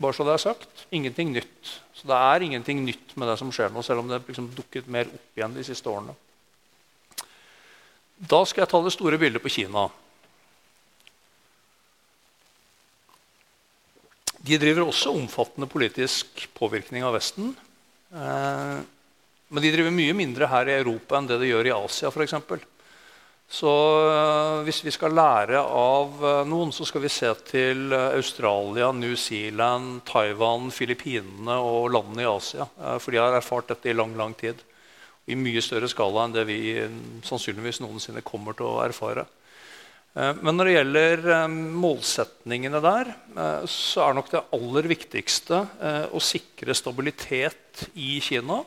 bare 0.00 0.14
så 0.14 0.24
det 0.24 0.34
er 0.34 0.42
sagt 0.42 0.86
ingenting 0.90 1.32
nytt. 1.34 1.78
Så 1.94 2.06
det 2.06 2.16
er 2.16 2.42
ingenting 2.46 2.84
nytt 2.84 3.16
med 3.16 3.28
det 3.28 3.38
som 3.38 3.50
skjer 3.50 3.70
nå, 3.70 3.82
selv 3.84 4.00
om 4.00 4.08
det 4.08 4.22
liksom 4.26 4.48
dukket 4.54 4.88
mer 4.88 5.10
opp 5.10 5.36
igjen 5.36 5.54
de 5.54 5.64
siste 5.66 5.90
årene. 5.90 6.14
Da 8.16 8.44
skal 8.44 8.62
jeg 8.62 8.70
ta 8.70 8.80
det 8.82 8.92
store 8.94 9.18
bildet 9.18 9.42
på 9.42 9.52
Kina. 9.52 9.88
De 14.50 14.58
driver 14.58 14.88
også 14.88 15.12
omfattende 15.14 15.68
politisk 15.70 16.48
påvirkning 16.58 17.04
av 17.06 17.14
Vesten. 17.14 17.52
Eh, 18.10 18.78
men 19.50 19.62
de 19.62 19.70
driver 19.70 19.94
mye 19.94 20.16
mindre 20.16 20.48
her 20.50 20.66
i 20.66 20.78
Europa 20.80 21.18
enn 21.18 21.28
det 21.30 21.38
de 21.38 21.52
gjør 21.52 21.68
i 21.68 21.74
Asia 21.76 22.10
f.eks. 22.10 22.34
Så 23.60 23.74
eh, 24.10 24.56
hvis 24.66 24.82
vi 24.82 24.94
skal 24.94 25.14
lære 25.14 25.60
av 25.62 26.18
eh, 26.18 26.40
noen, 26.50 26.74
så 26.74 26.86
skal 26.88 27.04
vi 27.04 27.12
se 27.14 27.30
til 27.46 27.94
Australia, 27.94 28.90
New 28.90 29.14
Zealand, 29.14 30.02
Taiwan, 30.10 30.72
Filippinene 30.74 31.60
og 31.62 31.92
landene 31.94 32.26
i 32.26 32.30
Asia. 32.32 32.66
For 32.98 33.14
de 33.14 33.22
har 33.22 33.38
erfart 33.38 33.70
dette 33.70 33.92
i 33.92 33.94
lang, 33.94 34.18
lang 34.18 34.34
tid. 34.34 34.66
I 35.30 35.38
mye 35.38 35.62
større 35.62 35.86
skala 35.92 36.26
enn 36.26 36.34
det 36.34 36.48
vi 36.50 36.62
sannsynligvis 37.22 37.84
noensinne 37.84 38.26
kommer 38.26 38.58
til 38.58 38.66
å 38.66 38.80
erfare. 38.82 39.28
Eh, 40.18 40.34
men 40.42 40.56
når 40.56 40.66
det 40.66 40.74
gjelder 40.74 41.24
eh, 41.36 41.56
målsetningene 41.84 42.82
der, 42.82 43.12
eh, 43.36 43.64
så 43.70 44.08
er 44.08 44.18
nok 44.18 44.30
det 44.32 44.44
aller 44.56 44.90
viktigste 44.90 45.64
å 46.10 46.22
sikre 46.22 46.76
stabilitet 46.76 47.86
i 47.94 48.18
Kina. 48.24 48.62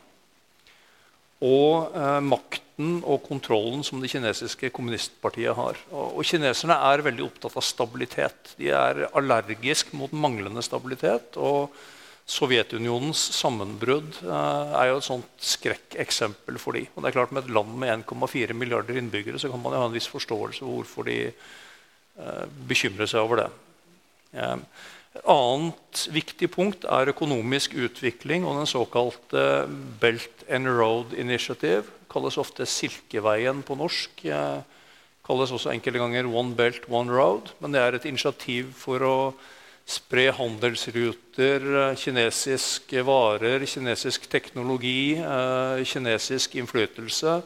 Og 1.43 1.95
makten 2.23 3.01
og 3.03 3.25
kontrollen 3.25 3.81
som 3.83 3.99
det 3.99 4.13
kinesiske 4.13 4.69
kommunistpartiet 4.71 5.57
har. 5.57 5.81
Og 5.91 6.21
kineserne 6.23 6.77
er 6.87 7.03
veldig 7.03 7.25
opptatt 7.25 7.57
av 7.59 7.65
stabilitet. 7.67 8.53
De 8.55 8.69
er 8.71 9.01
allergisk 9.11 9.91
mot 9.99 10.13
manglende 10.15 10.63
stabilitet. 10.63 11.35
og 11.35 11.75
Sovjetunionens 12.33 13.19
sammenbrudd 13.35 14.15
eh, 14.23 14.71
er 14.79 14.89
jo 14.89 14.99
et 14.99 15.05
sånt 15.05 15.43
skrekkeksempel 15.43 16.57
for 16.61 16.77
de. 16.77 16.85
Og 16.93 17.03
det 17.03 17.11
er 17.11 17.17
klart 17.17 17.33
Med 17.35 17.45
et 17.45 17.53
land 17.53 17.75
med 17.77 17.91
1,4 18.07 18.57
milliarder 18.57 18.97
innbyggere 18.97 19.41
så 19.41 19.51
kan 19.51 19.61
man 19.61 19.75
jo 19.75 19.83
ha 19.83 19.89
en 19.89 19.95
viss 19.95 20.09
forståelse 20.09 20.63
for 20.63 20.79
hvorfor 20.79 21.09
de 21.09 21.19
eh, 21.29 22.43
bekymrer 22.69 23.09
seg 23.09 23.21
over 23.21 23.43
det. 23.43 23.49
Eh, 24.33 24.57
et 25.13 25.29
annet 25.29 26.05
viktig 26.09 26.49
punkt 26.55 26.87
er 26.89 27.11
økonomisk 27.11 27.75
utvikling 27.77 28.47
og 28.49 28.57
den 28.57 28.69
såkalte 28.71 29.43
Belt 30.01 30.45
and 30.49 30.71
Road 30.73 31.13
Initiative. 31.13 31.85
kalles 32.09 32.37
ofte 32.37 32.65
Silkeveien 32.65 33.61
på 33.61 33.77
norsk. 33.77 34.25
kalles 35.25 35.51
også 35.51 35.69
enkelte 35.69 36.01
ganger 36.01 36.25
One 36.25 36.55
Belt, 36.55 36.89
One 36.89 37.13
Road. 37.13 37.53
Men 37.59 37.73
det 37.73 37.81
er 37.81 37.93
et 37.93 38.05
initiativ 38.05 38.73
for 38.73 39.05
å 39.05 39.17
spre 39.85 40.29
handelsruter, 40.31 41.65
eh, 41.89 41.95
kinesiske 41.99 43.03
varer, 43.03 43.65
kinesisk 43.67 44.29
teknologi, 44.31 45.15
eh, 45.17 45.83
kinesisk 45.83 46.55
innflytelse 46.55 47.41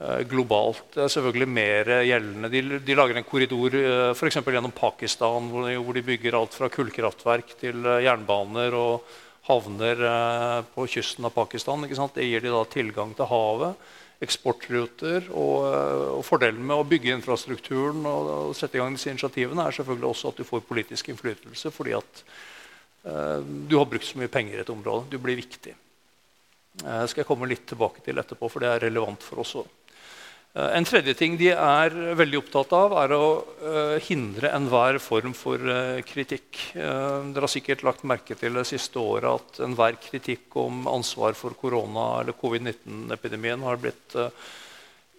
eh, 0.00 0.20
globalt. 0.28 0.84
Det 0.92 1.04
er 1.04 1.14
selvfølgelig 1.14 1.48
mer 1.48 1.92
gjeldende. 2.04 2.52
De, 2.52 2.62
de 2.84 2.98
lager 2.98 3.16
en 3.16 3.24
korridor 3.24 3.76
f.eks. 4.12 4.40
gjennom 4.44 4.74
Pakistan, 4.76 5.48
hvor 5.48 5.68
de, 5.68 5.76
hvor 5.80 5.96
de, 5.96 6.04
bygger 6.04 6.36
alt 6.36 6.54
fra 6.54 6.68
kullkraftverk 6.68 7.56
til 7.60 7.88
jernbaner 8.04 8.76
og 8.76 9.06
havner 9.48 9.98
på 10.74 10.86
kysten 10.86 11.26
av 11.26 11.32
Pakistan. 11.34 11.82
Det 11.82 12.28
gir 12.28 12.44
de 12.44 12.52
da 12.52 12.62
tilgang 12.70 13.16
til 13.16 13.26
havet 13.26 13.90
eksportruter. 14.22 15.28
Og, 15.30 15.66
eh, 15.68 16.06
og, 16.16 16.22
Fordelen 16.26 16.62
med 16.66 16.78
å 16.78 16.86
bygge 16.88 17.14
infrastrukturen 17.16 18.06
og, 18.06 18.32
og, 18.32 18.56
sette 18.58 18.78
i 18.78 18.82
gang 18.82 18.96
disse 18.96 19.12
initiativene 19.12 19.66
er 19.66 19.78
selvfølgelig 19.78 20.10
også 20.10 20.32
at 20.32 20.40
du 20.40 20.48
får 20.48 20.66
politisk 20.68 21.12
innflytelse 21.12 21.72
fordi 21.74 21.96
at 21.98 22.24
eh, 23.04 23.38
du 23.42 23.78
har 23.78 23.88
brukt 23.90 24.08
så 24.08 24.20
mye 24.20 24.32
penger 24.32 24.58
i 24.60 24.64
et 24.64 24.74
område. 24.74 25.10
Du 25.12 25.18
blir 25.22 25.40
viktig. 25.40 25.76
Uh, 26.80 27.04
skal 27.04 27.20
jeg 27.20 27.28
komme 27.28 27.44
litt 27.50 27.66
tilbake 27.68 28.00
til 28.00 28.16
etterpå, 28.16 28.48
for 28.48 28.64
det 28.64 28.70
er 28.72 28.86
relevant 28.86 29.20
for 29.20 29.42
oss 29.42 29.50
òg. 29.60 29.66
Eh, 30.52 30.70
en 30.76 30.84
tredje 30.84 31.14
ting 31.16 31.38
de 31.40 31.48
er 31.54 31.94
veldig 32.18 32.42
opptatt 32.42 32.74
av, 32.76 32.92
er 33.00 33.14
å 33.16 33.26
uh, 33.40 33.96
hindre 34.04 34.50
enhver 34.52 34.98
form 35.00 35.32
for 35.36 35.56
uh, 35.64 36.02
kritikk. 36.04 36.58
Dere 36.76 37.44
har 37.46 37.52
sikkert 37.52 37.84
lagt 37.86 38.04
merke 38.08 38.36
til 38.36 38.58
det 38.58 38.66
siste 38.68 39.00
året 39.00 39.30
at 39.32 39.62
enhver 39.64 39.96
kritikk 40.02 40.52
om 40.60 40.84
ansvar 40.92 41.36
for 41.38 41.56
korona- 41.56 42.20
eller 42.20 42.36
covid-19-epidemien 42.36 43.64
har 43.64 43.80
blitt 43.80 44.16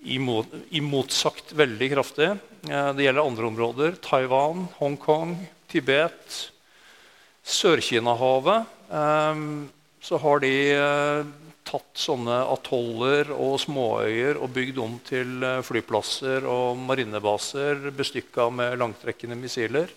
imot, 0.04 0.54
imotsagt 0.76 1.56
veldig 1.58 1.89
kraftig. 1.96 2.30
det 2.67 3.06
gjelder 3.06 3.24
andre 3.24 3.50
områder. 3.50 3.96
Taiwan, 4.04 4.67
Hongkong, 4.78 5.38
Tibet, 5.72 6.39
Sør-Kina-havet. 7.43 8.67
så 10.04 10.19
har 10.19 10.43
de 10.43 10.54
tatt 11.67 11.99
sånne 11.99 12.39
atoller 12.54 13.32
og 13.34 13.58
småøyer 13.63 14.39
og 14.39 14.52
bygd 14.56 14.80
om 14.84 14.97
til 15.08 15.43
eh, 15.43 15.62
flyplasser 15.65 16.47
og 16.49 16.80
marinebaser 16.80 17.89
bestykka 17.95 18.49
med 18.54 18.78
langtrekkende 18.82 19.38
missiler. 19.39 19.91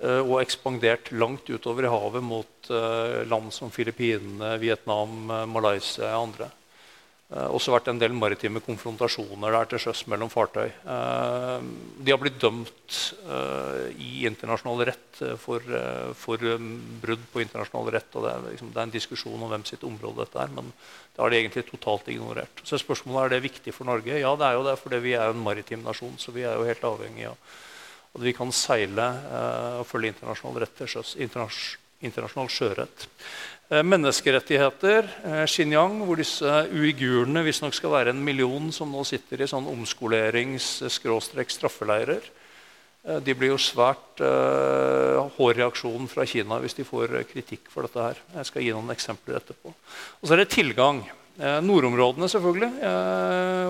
Eh, 0.00 0.20
og 0.20 0.40
ekspandert 0.40 1.12
langt 1.12 1.50
utover 1.50 1.86
i 1.86 1.92
havet 1.92 2.24
mot 2.24 2.70
eh, 2.72 3.20
land 3.28 3.52
som 3.54 3.72
Filippinene, 3.74 4.56
Vietnam, 4.62 5.26
Malaysia 5.50 6.14
og 6.14 6.30
andre. 6.30 6.50
Uh, 7.30 7.46
også 7.54 7.70
vært 7.70 7.86
en 7.92 7.98
del 8.00 8.10
maritime 8.10 8.58
konfrontasjoner 8.64 9.54
der 9.54 9.68
til 9.70 9.78
sjøs 9.84 10.00
mellom 10.10 10.32
fartøy. 10.32 10.66
Uh, 10.82 11.62
de 12.02 12.10
har 12.10 12.18
blitt 12.18 12.40
dømt 12.42 12.96
uh, 13.28 13.86
i 13.94 14.24
internasjonal 14.26 14.82
rett 14.88 15.20
for, 15.38 15.62
for 16.18 16.42
brudd 17.04 17.22
på 17.30 17.44
internasjonal 17.44 17.92
rett. 17.94 18.10
og 18.18 18.26
det 18.26 18.32
er, 18.32 18.48
liksom, 18.48 18.72
det 18.74 18.80
er, 18.80 18.88
en 18.88 18.96
diskusjon 18.96 19.44
om 19.46 19.54
hvem 19.54 19.66
sitt 19.68 19.86
område 19.86 20.24
dette 20.24 20.42
er, 20.42 20.50
men 20.56 20.72
det 20.72 21.22
har 21.22 21.30
de 21.30 21.38
egentlig 21.38 21.64
totalt 21.68 22.10
ignorert. 22.10 22.64
Så 22.66 22.80
spørsmålet 22.82 23.28
er 23.28 23.36
det 23.36 23.46
viktig 23.46 23.76
for 23.78 23.86
Norge. 23.86 24.18
Ja, 24.18 24.34
det 24.34 24.48
er 24.48 24.58
jo 24.58 24.66
det, 24.66 24.74
fordi 24.82 25.02
vi 25.06 25.14
er 25.14 25.30
en 25.30 25.46
maritim 25.46 25.86
nasjon. 25.86 26.18
Så 26.18 26.34
vi 26.34 26.42
er 26.42 26.58
jo 26.58 26.66
helt 26.66 26.86
avhengig 26.88 27.30
av 27.30 27.38
at 28.10 28.24
vi 28.26 28.34
kan 28.34 28.50
seile 28.50 29.06
og 29.78 29.84
følge 29.86 30.10
internasjonal 30.10 30.64
rett 30.64 30.72
til 30.80 30.88
sjøs. 30.90 31.12
Internasjonal 31.22 32.50
sjørett. 32.50 33.06
Eh, 33.70 33.84
menneskerettigheter. 33.86 35.06
Eh, 35.22 35.44
Xinjiang, 35.46 36.00
hvor 36.02 36.18
disse 36.18 36.66
uigurene 36.74 37.46
visstnok 37.46 37.70
skal 37.76 37.92
være 37.94 38.10
en 38.10 38.24
million 38.26 38.72
som 38.74 38.90
nå 38.90 39.04
sitter 39.06 39.38
i 39.44 39.46
sånn 39.46 39.68
omskolerings-straffeleirer. 39.70 42.18
Eh, 43.06 43.20
de 43.22 43.34
blir 43.38 43.50
jo 43.52 43.58
svært 43.62 44.18
uh, 44.26 45.30
hård 45.36 45.56
reaksjon 45.56 46.08
fra 46.10 46.26
Kina 46.26 46.58
hvis 46.58 46.74
de 46.80 46.84
får 46.84 47.22
kritikk 47.30 47.70
for 47.70 47.82
dette. 47.86 48.00
her. 48.02 48.14
Jeg 48.40 48.46
skal 48.50 48.62
gi 48.66 48.74
noen 48.74 48.90
eksempler 48.90 49.38
etterpå. 49.38 49.68
Og 49.70 50.24
så 50.26 50.34
er 50.34 50.42
det 50.42 50.50
tilgang. 50.50 51.06
Nordområdene 51.40 52.28
selvfølgelig, 52.28 52.84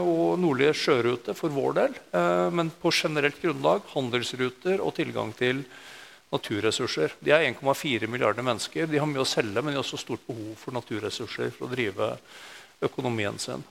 og 0.03 0.43
nordlige 0.43 0.75
sjørute 0.75 1.31
for 1.39 1.55
vår 1.55 1.73
del. 1.77 1.93
Men 2.51 2.67
på 2.83 2.91
generelt 2.91 3.39
grunnlag 3.39 3.87
handelsruter 3.93 4.83
og 4.83 4.91
tilgang 4.97 5.31
til 5.39 5.63
naturressurser. 6.31 7.17
De 7.21 7.33
er 7.35 7.49
1,4 7.49 8.07
milliarder 8.11 8.47
mennesker. 8.47 8.87
De 8.91 9.01
har 9.03 9.09
mye 9.11 9.25
å 9.25 9.29
selge, 9.29 9.63
men 9.63 9.73
de 9.73 9.79
har 9.79 9.85
også 9.85 10.01
stort 10.01 10.23
behov 10.29 10.55
for 10.61 10.77
naturressurser 10.77 11.51
for 11.57 11.67
å 11.67 11.73
drive 11.75 12.13
økonomien 12.87 13.39
sin. 13.43 13.65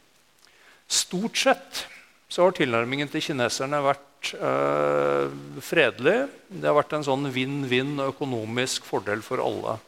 Stort 0.90 1.38
sett 1.38 1.86
så 2.30 2.46
har 2.46 2.56
tilnærmingen 2.58 3.10
til 3.10 3.24
kineserne 3.26 3.80
vært 3.82 4.34
øh, 4.38 5.32
fredelig. 5.66 6.18
Det 6.50 6.68
har 6.68 6.78
vært 6.78 6.98
en 6.98 7.06
sånn 7.08 7.30
vinn-vinn 7.34 7.96
økonomisk 8.10 8.86
fordel 8.86 9.24
for 9.26 9.42
alle. 9.42 9.80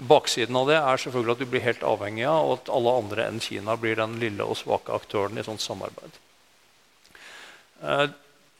Baksiden 0.00 0.56
av 0.56 0.70
det 0.70 0.78
er 0.80 1.02
selvfølgelig 1.02 1.36
at 1.36 1.44
du 1.44 1.50
blir 1.52 1.64
helt 1.66 1.84
avhengig 1.86 2.24
av 2.30 2.46
og 2.46 2.56
at 2.56 2.72
alle 2.72 2.96
andre 3.02 3.28
enn 3.28 3.42
Kina 3.44 3.76
blir 3.78 3.98
den 4.00 4.16
lille 4.22 4.46
og 4.46 4.58
svake 4.58 4.94
aktøren 4.96 5.38
i 5.38 5.44
sånt 5.46 5.62
samarbeid. 5.62 6.18
Eh, 7.82 8.06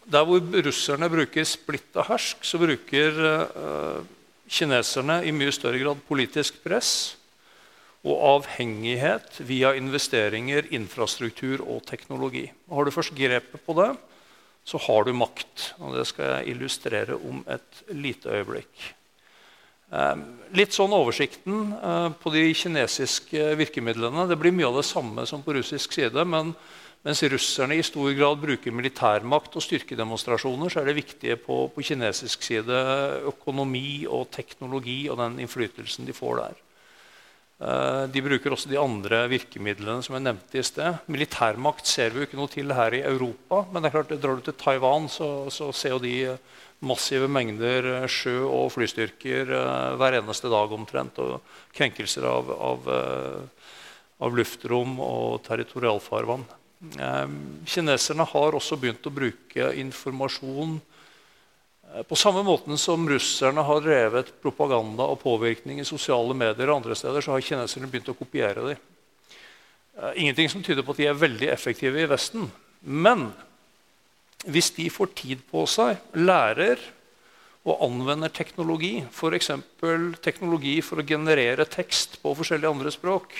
der 0.08 0.26
hvor 0.26 0.40
russerne 0.40 1.08
bruker 1.12 1.46
splitt 1.46 1.96
og 2.00 2.08
hersk, 2.08 2.44
så 2.46 2.58
bruker 2.60 3.18
uh, 3.54 4.04
kineserne 4.50 5.20
i 5.26 5.32
mye 5.34 5.52
større 5.54 5.80
grad 5.82 6.00
politisk 6.08 6.62
press 6.64 7.16
og 8.00 8.22
avhengighet 8.24 9.42
via 9.44 9.74
investeringer, 9.76 10.70
infrastruktur 10.72 11.60
og 11.66 11.82
teknologi. 11.88 12.46
Har 12.72 12.88
du 12.88 12.94
først 12.94 13.12
grepet 13.16 13.60
på 13.66 13.76
det, 13.76 13.90
så 14.64 14.80
har 14.86 15.04
du 15.04 15.12
makt. 15.16 15.74
Og 15.84 15.98
det 15.98 16.06
skal 16.08 16.32
jeg 16.32 16.54
illustrere 16.54 17.18
om 17.18 17.44
et 17.50 17.84
lite 17.92 18.32
øyeblikk. 18.32 18.72
Uh, 19.90 20.14
litt 20.54 20.72
sånn 20.72 20.94
oversikten 20.94 21.72
uh, 21.74 22.08
på 22.14 22.32
de 22.32 22.44
kinesiske 22.54 23.50
virkemidlene. 23.58 24.28
Det 24.30 24.38
blir 24.38 24.54
mye 24.54 24.68
av 24.70 24.80
det 24.80 24.86
samme 24.88 25.26
som 25.28 25.42
på 25.44 25.56
russisk 25.58 25.92
side. 25.98 26.24
men 26.24 26.54
mens 27.06 27.22
russerne 27.32 27.78
i 27.80 27.84
stor 27.86 28.10
grad 28.12 28.42
bruker 28.42 28.74
militærmakt 28.76 29.54
og 29.56 29.64
styrkedemonstrasjoner, 29.64 30.68
så 30.68 30.82
er 30.82 30.90
det 30.90 30.98
viktige 30.98 31.38
på, 31.40 31.62
på 31.72 31.84
kinesisk 31.92 32.44
side 32.44 32.80
økonomi 33.30 34.04
og 34.04 34.28
teknologi 34.34 35.06
og 35.08 35.16
den 35.22 35.40
innflytelsen 35.40 36.08
de 36.08 36.16
får 36.16 36.42
der. 36.42 36.58
Eh, 37.60 38.04
de 38.08 38.22
bruker 38.24 38.54
også 38.54 38.70
de 38.70 38.78
andre 38.80 39.26
virkemidlene 39.28 40.00
som 40.04 40.16
jeg 40.16 40.24
nevnte 40.24 40.60
i 40.60 40.64
sted. 40.64 41.00
Militærmakt 41.12 41.88
ser 41.88 42.12
vi 42.12 42.22
jo 42.22 42.28
ikke 42.28 42.40
noe 42.40 42.52
til 42.52 42.72
her 42.76 42.96
i 42.96 43.02
Europa. 43.04 43.66
Men 43.68 43.80
det 43.80 43.90
er 43.90 43.96
klart, 43.98 44.14
drar 44.22 44.36
du 44.36 44.44
til 44.44 44.56
Taiwan, 44.60 45.08
så, 45.12 45.30
så 45.52 45.68
ser 45.76 45.96
jo 45.96 46.04
de 46.04 46.14
massive 46.84 47.28
mengder 47.28 48.08
sjø- 48.08 48.48
og 48.48 48.70
flystyrker 48.72 49.52
uh, 49.52 49.96
hver 50.00 50.16
eneste 50.16 50.48
dag 50.48 50.72
omtrent. 50.72 51.20
Og 51.20 51.40
krenkelser 51.76 52.24
av, 52.24 52.48
av, 52.48 52.88
av 54.24 54.40
luftrom 54.40 54.96
og 55.04 55.42
territorialfarvann. 55.44 56.48
Ehm, 56.80 57.60
kineserne 57.68 58.24
har 58.24 58.56
også 58.56 58.78
begynt 58.80 59.04
å 59.04 59.12
bruke 59.12 59.66
informasjon 59.82 60.78
eh, 60.78 62.04
på 62.08 62.16
samme 62.16 62.40
måten 62.46 62.80
som 62.80 63.04
russerne 63.08 63.64
har 63.68 63.82
drevet 63.84 64.30
propaganda 64.40 65.04
og 65.12 65.20
påvirkning 65.20 65.82
i 65.82 65.88
sosiale 65.88 66.32
medier, 66.32 66.70
og 66.70 66.80
andre 66.80 66.96
steder, 66.96 67.20
så 67.20 67.34
har 67.34 67.44
kineserne 67.44 67.90
begynt 67.90 68.08
å 68.08 68.16
kopiere 68.16 68.64
dem. 68.70 68.80
Eh, 70.00 70.22
ingenting 70.24 70.48
som 70.48 70.64
tyder 70.64 70.86
på 70.86 70.96
at 70.96 71.02
de 71.02 71.10
er 71.10 71.20
veldig 71.20 71.52
effektive 71.52 72.00
i 72.00 72.08
Vesten. 72.08 72.48
Men 72.80 73.28
hvis 74.48 74.72
de 74.72 74.88
får 74.88 75.12
tid 75.20 75.44
på 75.52 75.66
seg, 75.68 76.00
lærer 76.16 76.80
og 77.68 77.84
anvender 77.84 78.32
teknologi, 78.32 79.02
f.eks. 79.12 79.52
teknologi 80.24 80.78
for 80.80 81.02
å 81.02 81.04
generere 81.04 81.68
tekst 81.68 82.22
på 82.22 82.32
forskjellige 82.38 82.72
andre 82.72 82.92
språk, 82.94 83.36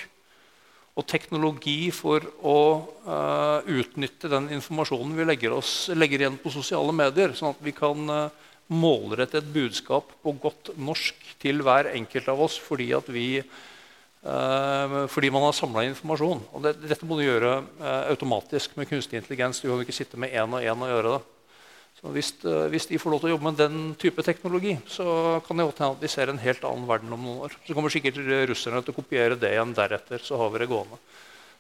og 1.01 1.09
teknologi 1.09 1.89
for 1.95 2.25
å 2.45 2.59
uh, 3.07 3.65
utnytte 3.65 4.29
den 4.31 4.51
informasjonen 4.57 5.17
vi 5.17 5.27
legger, 5.29 5.57
oss, 5.57 5.89
legger, 5.97 6.25
igjen 6.25 6.39
på 6.41 6.53
sosiale 6.53 6.93
medier, 6.97 7.33
sånn 7.37 7.55
at 7.55 7.65
vi 7.65 7.73
kan 7.77 8.13
uh, 8.13 8.53
målrette 8.71 9.41
et 9.41 9.51
budskap 9.55 10.13
på 10.23 10.37
godt 10.43 10.75
norsk 10.79 11.35
til 11.43 11.65
hver 11.67 11.91
enkelt 11.95 12.29
av 12.31 12.45
oss 12.45 12.59
fordi, 12.61 12.91
vi, 13.11 13.27
uh, 13.41 15.03
fordi 15.11 15.33
man 15.33 15.49
har 15.49 15.57
samla 15.57 15.89
informasjon. 15.89 16.45
Det, 16.67 16.77
dette 16.85 17.09
må 17.09 17.19
du 17.19 17.27
gjøre 17.27 17.57
automatisk 18.13 18.77
med 18.77 18.91
kunstig 18.93 19.23
intelligens. 19.23 19.65
Du 19.65 19.71
kan 19.71 19.85
ikke 19.87 19.97
sitte 19.97 20.21
med 20.21 20.37
én 20.37 20.53
og 20.53 20.61
én 20.61 20.89
og 20.89 20.93
gjøre 20.95 21.17
det. 21.17 21.40
Så 22.01 22.09
hvis, 22.15 22.33
eh, 22.49 22.69
hvis, 22.73 22.87
de 22.89 22.99
får 22.99 23.11
lov 23.13 23.21
til 23.21 23.29
å 23.29 23.33
jobbe 23.35 23.45
med 23.51 23.59
den 23.61 23.95
type 24.01 24.23
teknologi, 24.25 24.79
så 24.89 25.05
kan 25.45 25.57
det 25.57 25.67
hende 25.69 25.91
at 25.93 26.01
vi 26.01 26.09
ser 26.09 26.29
en 26.33 26.41
helt 26.41 26.65
annen 26.65 26.89
verden 26.89 27.13
om 27.13 27.21
noen 27.21 27.43
år. 27.45 27.53
Så 27.67 27.75
kommer 27.77 27.93
sikkert 27.93 28.17
russerne 28.49 28.81
til 28.83 28.93
å 28.95 28.97
kopiere 28.97 29.37
det 29.37 29.53
igjen 29.53 29.77
deretter. 29.77 30.19
Så 30.25 30.37
har 30.41 30.49
vi 30.51 30.59
det 30.63 30.71
gående. 30.73 30.97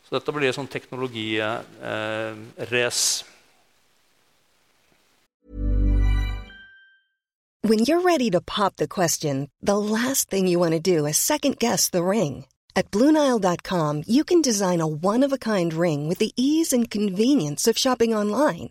Så 0.08 0.16
dette 0.16 0.32
blir 0.32 0.48
et 0.48 0.56
sånn 0.56 0.70
teknologirace. 0.70 1.64
Eh, 1.82 2.34
When 7.62 7.80
you're 7.80 8.00
ready 8.00 8.30
to 8.30 8.40
pop 8.40 8.76
the 8.76 8.88
question, 8.88 9.50
the 9.60 9.76
last 9.76 10.30
thing 10.30 10.48
you 10.48 10.58
want 10.58 10.72
to 10.72 10.80
do 10.80 11.04
is 11.04 11.18
second 11.18 11.58
guess 11.58 11.90
the 11.90 12.02
ring. 12.02 12.46
At 12.74 12.90
BlueNile.com 12.90 14.04
you 14.06 14.24
can 14.24 14.40
design 14.40 14.80
a 14.80 14.86
one-of-a-kind 14.86 15.74
ring 15.74 16.08
with 16.08 16.18
the 16.18 16.32
ease 16.36 16.72
and 16.72 16.90
convenience 16.90 17.68
of 17.68 17.76
shopping 17.76 18.14
online. 18.14 18.70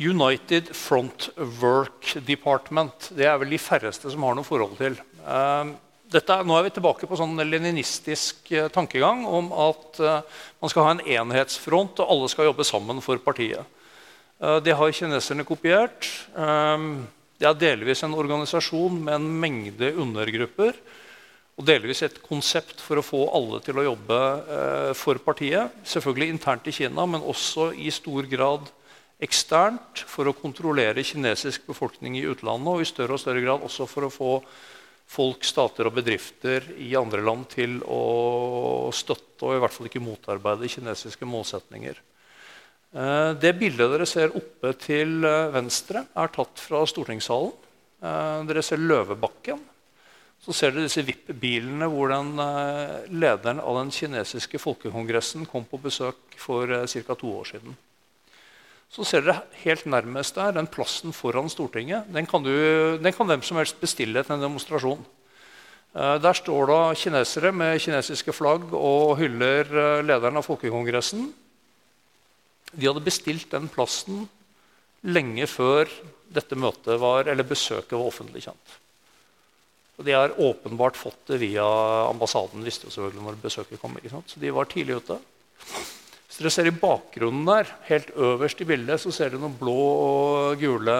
United 0.00 0.76
Front 0.76 1.28
Work 1.60 2.16
Department. 2.24 3.10
Det 3.12 3.26
er 3.28 3.36
vel 3.40 3.52
de 3.52 3.60
færreste 3.60 4.08
som 4.08 4.24
har 4.24 4.36
noe 4.36 4.46
forhold 4.46 4.78
til. 4.78 4.96
Uh, 5.26 5.74
dette, 6.10 6.38
nå 6.46 6.56
er 6.56 6.64
vi 6.66 6.72
tilbake 6.74 7.08
på 7.08 7.18
sånn 7.20 7.36
leninistisk 7.44 8.48
uh, 8.56 8.70
tankegang 8.72 9.26
om 9.28 9.52
at 9.52 10.00
uh, 10.00 10.40
man 10.62 10.72
skal 10.72 10.86
ha 10.86 10.94
en 10.94 11.04
enhetsfront, 11.04 12.00
og 12.00 12.14
alle 12.14 12.32
skal 12.32 12.48
jobbe 12.48 12.66
sammen 12.66 13.04
for 13.04 13.20
partiet. 13.20 13.76
det 14.64 14.72
har 14.72 14.92
kineserne 14.96 15.44
kopiert. 15.44 16.06
det 16.32 17.46
er 17.46 17.58
delvis 17.60 18.00
en 18.02 18.14
organisasjon 18.16 19.02
med 19.04 19.14
en 19.18 19.26
mengde 19.42 19.92
undergrupper. 20.00 20.72
Og 21.60 21.66
delvis 21.68 22.00
et 22.02 22.22
konsept 22.24 22.80
for 22.80 22.96
å 22.96 23.04
få 23.04 23.20
alle 23.36 23.60
til 23.60 23.76
å 23.76 23.84
jobbe 23.84 24.20
for 24.96 25.20
partiet. 25.20 25.76
Selvfølgelig 25.84 26.32
internt 26.32 26.66
i 26.66 26.72
Kina, 26.72 27.04
men 27.04 27.20
også 27.20 27.74
i 27.76 27.92
stor 27.92 28.24
grad 28.32 28.72
eksternt 29.20 30.04
for 30.08 30.28
å 30.28 30.36
kontrollere 30.36 31.04
kinesisk 31.04 31.66
befolkning 31.68 32.16
i 32.18 32.26
utlandet, 32.28 32.72
og 32.72 32.82
i 32.84 32.88
større 32.88 33.16
og 33.16 33.22
større 33.22 33.42
grad 33.44 33.64
også 33.66 33.88
for 33.90 34.06
å 34.06 34.12
få 34.14 34.34
folk, 35.10 35.42
stater 35.44 35.88
og 35.88 35.96
bedrifter 35.96 36.68
i 36.78 36.92
andre 36.98 37.22
land 37.26 37.48
til 37.50 37.80
å 37.82 38.90
støtte 38.94 39.48
og 39.48 39.56
i 39.56 39.62
hvert 39.62 39.74
fall 39.74 39.88
ikke 39.90 40.02
motarbeide 40.04 40.70
kinesiske 40.70 41.26
målsetninger. 41.26 41.98
Eh, 42.90 43.32
det 43.38 43.52
bildet 43.58 43.92
dere 43.92 44.06
ser 44.08 44.32
oppe 44.34 44.72
til 44.82 45.20
eh, 45.26 45.50
venstre, 45.54 46.04
er 46.10 46.32
tatt 46.34 46.62
fra 46.62 46.82
stortingssalen. 46.90 47.52
Eh, 48.02 48.38
dere 48.48 48.64
ser 48.66 48.82
Løvebakken. 48.82 49.60
Så 50.40 50.54
ser 50.56 50.72
dere 50.72 50.88
disse 50.88 51.04
VIP-bilene 51.04 51.86
hvor 51.92 52.08
den 52.08 52.30
lederen 53.12 53.58
av 53.60 53.76
den 53.76 53.90
kinesiske 53.92 54.56
folkekongressen 54.62 55.44
kom 55.44 55.66
på 55.68 55.82
besøk 55.82 56.38
for 56.40 56.64
ca. 56.88 57.14
to 57.20 57.34
år 57.42 57.50
siden. 57.50 57.76
Så 58.90 59.06
ser 59.06 59.22
dere 59.22 59.44
helt 59.62 59.86
nærmest 59.86 60.34
der, 60.34 60.56
den 60.56 60.66
plassen 60.66 61.14
foran 61.14 61.50
Stortinget. 61.50 62.08
Den 62.10 62.26
kan, 62.26 62.42
du, 62.42 62.50
den 62.98 63.14
kan 63.14 63.28
hvem 63.30 63.42
som 63.46 63.60
helst 63.60 63.78
bestille 63.78 64.24
til 64.24 64.34
en 64.34 64.42
demonstrasjon. 64.42 65.04
Eh, 65.94 66.16
der 66.22 66.34
står 66.34 66.70
da 66.70 66.80
kinesere 66.98 67.52
med 67.54 67.78
kinesiske 67.82 68.34
flagg 68.34 68.74
og 68.74 69.14
hyller 69.22 69.70
eh, 69.70 70.02
lederen 70.02 70.42
av 70.42 70.46
Folkekongressen. 70.46 71.28
De 72.70 72.86
hadde 72.86 73.06
bestilt 73.06 73.50
den 73.54 73.70
plassen 73.70 74.24
lenge 75.06 75.46
før 75.50 75.90
dette 76.30 76.58
møtet 76.58 77.00
var, 77.02 77.30
eller 77.30 77.46
besøket 77.46 77.96
var 77.96 78.10
offentlig 78.10 78.44
kjent. 78.46 78.76
Og 79.98 80.06
de 80.06 80.14
har 80.16 80.34
åpenbart 80.40 80.98
fått 80.98 81.30
det 81.30 81.40
via 81.42 81.64
ambassaden. 82.08 82.64
visste 82.64 82.88
jo 82.88 82.94
selvfølgelig 82.94 83.22
når 83.26 83.40
besøket 83.42 83.80
kom. 83.82 83.98
Så 84.26 84.40
de 84.40 84.50
var 84.54 84.70
tidlig 84.70 84.98
ute. 85.02 85.18
Dere 86.40 86.48
ser 86.48 86.70
I 86.70 86.72
bakgrunnen 86.72 87.44
der, 87.44 87.68
helt 87.84 88.14
øverst 88.16 88.62
i 88.64 88.64
bildet 88.64 89.02
så 89.02 89.10
ser 89.12 89.28
dere 89.28 89.42
noen 89.42 89.58
blå 89.58 89.74
og 89.76 90.62
gule 90.62 90.94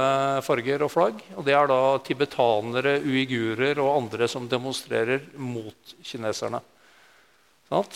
farger 0.45 0.85
og 0.85 0.91
flagg. 0.93 1.23
Og 1.33 1.47
Det 1.47 1.55
er 1.57 1.71
da 1.71 1.79
tibetanere, 2.05 2.99
uigurer 3.01 3.81
og 3.81 3.95
andre 3.95 4.29
som 4.29 4.51
demonstrerer 4.51 5.25
mot 5.41 5.95
kineserne. 6.05 6.61
Sånn? 7.73 7.89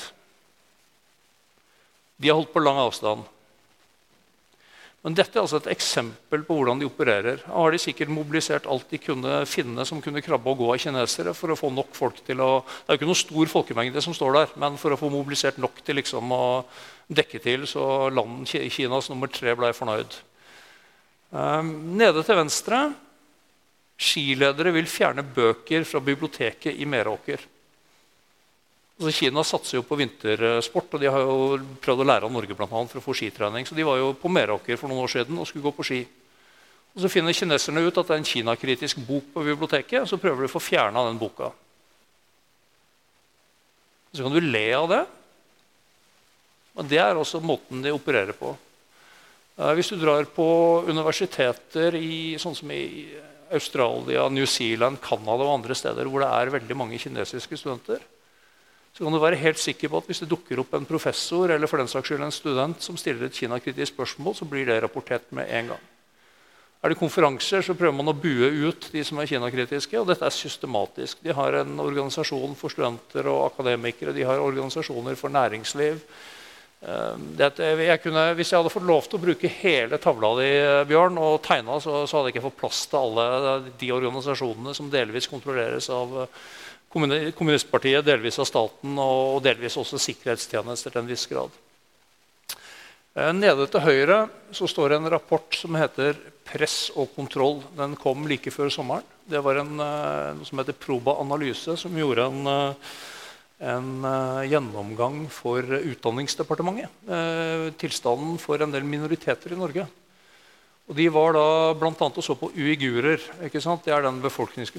De 2.17 2.33
har 2.33 2.41
holdt 2.41 2.55
på 2.55 2.65
lang 2.65 2.81
avstand. 2.81 3.29
Men 5.05 5.17
dette 5.19 5.37
er 5.37 5.43
altså 5.43 5.59
et 5.61 5.69
eksempel 5.75 6.47
på 6.49 6.57
hvordan 6.57 6.81
de 6.81 6.87
opererer. 6.89 7.43
Da 7.45 7.53
har 7.53 7.75
de 7.75 7.81
sikkert 7.83 8.09
mobilisert 8.09 8.65
alt 8.73 8.89
de 8.89 8.97
kunne 9.03 9.43
finne 9.45 9.85
som 9.85 10.01
kunne 10.01 10.23
krabbe 10.25 10.49
og 10.49 10.63
gå 10.63 10.71
av 10.73 10.81
kinesere. 10.81 11.35
for 11.37 11.53
å 11.53 11.59
få 11.61 11.69
nok 11.77 11.93
folk 11.93 12.23
til 12.25 12.41
å... 12.41 12.65
Det 12.65 12.89
er 12.89 12.97
jo 12.97 13.01
ikke 13.03 13.11
noen 13.11 13.21
stor 13.21 13.53
folkemengde 13.53 14.01
som 14.01 14.17
står 14.17 14.39
der, 14.39 14.55
men 14.65 14.79
for 14.81 14.95
å 14.95 15.01
få 15.01 15.13
mobilisert 15.13 15.61
nok 15.61 15.83
til 15.85 16.01
liksom 16.01 16.33
å 16.33 16.45
dekke 17.13 17.43
til, 17.45 17.67
så 17.69 18.09
land, 18.09 18.49
Kinas 18.49 19.11
nummer 19.13 19.29
tre 19.29 19.53
ble 19.53 19.75
fornøyd. 19.77 20.17
Um, 21.35 21.75
nede 22.01 22.25
til 22.25 22.41
venstre 22.41 22.87
skiledere 24.01 24.73
vil 24.75 24.89
fjerne 24.89 25.23
bøker 25.37 25.85
fra 25.85 26.01
biblioteket 26.01 26.81
i 26.81 26.89
Meråker. 26.89 27.45
Altså, 28.95 29.11
Kina 29.11 29.43
satser 29.43 29.81
jo 29.81 29.87
på 29.87 29.97
vintersport, 29.99 30.93
og 30.95 31.03
de 31.03 31.11
har 31.11 31.25
jo 31.25 31.57
prøvd 31.83 32.03
å 32.05 32.07
lære 32.07 32.29
av 32.29 32.35
Norge 32.35 32.55
blant 32.55 32.71
annet, 32.71 32.93
for 32.93 33.03
å 33.03 33.07
få 33.09 33.17
skitrening. 33.19 33.67
Så 33.67 33.75
De 33.75 33.87
var 33.87 33.99
jo 33.99 34.13
på 34.15 34.31
Meråker 34.31 34.79
for 34.79 34.91
noen 34.91 35.03
år 35.03 35.11
siden 35.11 35.39
og 35.39 35.49
skulle 35.51 35.67
gå 35.67 35.75
på 35.75 35.87
ski. 35.87 36.05
Og 36.95 37.03
Så 37.03 37.11
finner 37.11 37.35
kineserne 37.35 37.83
ut 37.83 37.99
at 37.99 38.07
det 38.07 38.15
er 38.15 38.23
en 38.23 38.31
kinakritisk 38.31 39.03
bok 39.03 39.33
på 39.35 39.43
biblioteket. 39.43 40.03
og 40.03 40.09
Så 40.09 40.21
prøver 40.23 40.45
de 40.45 40.51
å 40.51 40.55
få 40.55 40.63
fjerna 40.63 41.09
den 41.09 41.19
boka. 41.19 41.51
Så 44.15 44.23
kan 44.23 44.33
du 44.33 44.41
le 44.41 44.73
av 44.79 44.89
det. 44.89 45.03
Men 46.79 46.87
det 46.87 47.03
er 47.03 47.19
også 47.19 47.43
måten 47.43 47.83
de 47.83 47.91
opererer 47.91 48.35
på. 48.39 48.55
Eh, 49.59 49.75
hvis 49.75 49.91
du 49.91 49.99
drar 49.99 50.23
på 50.31 50.47
universiteter 50.87 51.99
i, 51.99 52.39
sånn 52.39 52.55
som 52.55 52.71
i 52.71 53.11
Australia, 53.51 54.29
New 54.29 54.47
Zealand, 54.47 55.01
Canada 55.03 55.43
og 55.43 55.59
andre 55.59 55.75
steder 55.75 56.07
hvor 56.07 56.23
det 56.23 56.31
er 56.31 56.55
veldig 56.55 56.79
mange 56.79 56.99
kinesiske 56.99 57.59
studenter, 57.59 58.03
så 58.95 59.03
kan 59.03 59.15
du 59.15 59.19
være 59.19 59.41
helt 59.41 59.59
sikker 59.59 59.91
på 59.91 59.99
at 59.99 60.07
hvis 60.07 60.23
det 60.23 60.31
dukker 60.31 60.61
opp 60.63 60.77
en 60.79 60.87
professor 60.87 61.51
eller 61.51 61.67
for 61.67 61.83
den 61.83 61.91
saks 61.91 62.13
skyld 62.13 62.23
en 62.23 62.35
student 62.35 62.85
som 62.85 62.99
stiller 63.01 63.27
et 63.27 63.35
kinakritisk 63.35 63.91
spørsmål, 63.91 64.37
så 64.39 64.47
blir 64.47 64.69
det 64.69 64.79
rapportert 64.85 65.27
med 65.35 65.51
en 65.51 65.73
gang. 65.75 65.91
Er 66.85 66.93
det 66.93 67.01
konferanser, 67.01 67.65
så 67.65 67.75
prøver 67.75 67.97
man 67.97 68.13
å 68.13 68.15
bue 68.15 68.51
ut 68.69 68.91
de 68.93 69.03
som 69.09 69.19
er 69.19 69.27
kinakritiske. 69.31 69.97
Og 69.97 70.11
dette 70.11 70.27
er 70.29 70.35
systematisk. 70.37 71.23
De 71.25 71.33
har 71.33 71.57
en 71.63 71.79
organisasjon 71.81 72.53
for 72.61 72.71
studenter 72.71 73.25
og 73.33 73.47
akademikere. 73.47 74.13
De 74.13 74.27
har 74.29 74.43
organisasjoner 74.45 75.17
for 75.17 75.33
næringsliv. 75.33 75.97
Ehm, 76.85 77.25
jeg 77.41 78.03
kunne, 78.05 78.27
hvis 78.37 78.53
jeg 78.53 78.61
hadde 78.61 78.73
fått 78.75 78.85
lov 78.85 79.09
til 79.09 79.17
å 79.17 79.23
bruke 79.23 79.53
hele 79.63 79.97
tavla 79.97 80.35
di 80.43 80.51
Bjørn, 80.91 81.17
og 81.25 81.39
tegna, 81.47 81.79
så, 81.81 82.03
så 82.05 82.19
hadde 82.19 82.29
jeg 82.29 82.37
ikke 82.37 82.51
fått 82.51 82.61
plass 82.61 82.85
til 82.93 83.01
alle 83.01 83.73
de 83.81 83.91
organisasjonene 83.97 84.77
som 84.77 84.93
delvis 84.93 85.31
kontrolleres 85.33 85.89
av 85.89 86.29
kommunistpartiet, 86.95 88.05
delvis 88.07 88.39
av 88.39 88.49
staten 88.49 88.99
og 89.03 89.43
delvis 89.45 89.77
også 89.81 90.01
sikkerhetstjenester 90.01 90.95
til 90.95 91.03
en 91.03 91.11
viss 91.11 91.27
grad. 91.31 91.53
Eh, 93.15 93.31
nede 93.31 93.69
til 93.71 93.83
høyre 93.85 94.17
så 94.55 94.67
står 94.67 94.97
en 94.97 95.11
rapport 95.11 95.55
som 95.55 95.75
heter 95.79 96.17
'Press 96.45 96.91
og 96.97 97.15
kontroll'. 97.17 97.63
Den 97.77 97.97
kom 97.97 98.27
like 98.27 98.51
før 98.51 98.71
sommeren. 98.71 99.05
Det 99.29 99.43
var 99.43 99.57
en, 99.57 99.81
eh, 99.81 100.35
noe 100.35 100.45
som 100.45 100.59
heter 100.59 100.73
Proba 100.73 101.21
Analyse, 101.21 101.77
som 101.77 101.93
gjorde 101.93 102.27
en, 102.27 102.47
eh, 102.47 102.75
en 103.61 104.03
gjennomgang 104.51 105.31
for 105.31 105.63
Utdanningsdepartementet. 105.63 106.91
Tilstanden 107.79 108.39
for 108.39 108.61
en 108.61 108.73
del 108.73 108.83
minoriteter 108.83 109.53
i 109.53 109.57
Norge. 109.57 109.87
Og 110.85 110.93
De 110.99 111.07
var 111.09 111.33
da 111.33 111.73
bl.a. 111.81 111.97
og 111.97 112.25
så 112.25 112.35
på 112.37 112.51
uigurer. 112.53 113.17
ikke 113.47 113.61
sant? 113.65 113.85
Det 113.87 113.93
er 113.95 114.03
den 114.05 114.21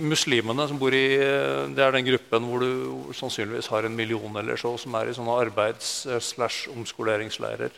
Muslimene 0.05 0.67
som 0.69 0.77
bor 0.77 0.93
i 0.93 1.17
det 1.17 1.81
er 1.81 1.91
den 1.95 2.05
gruppen 2.11 2.45
hvor 2.45 2.59
du 2.61 2.69
sannsynligvis 3.17 3.71
har 3.73 3.81
en 3.87 3.97
million 3.97 4.37
eller 4.37 4.53
så, 4.61 4.77
som 4.77 4.93
er 4.99 5.09
i 5.09 5.17
sånne 5.17 5.41
arbeids-slash-omskoleringsleirer. 5.47 7.73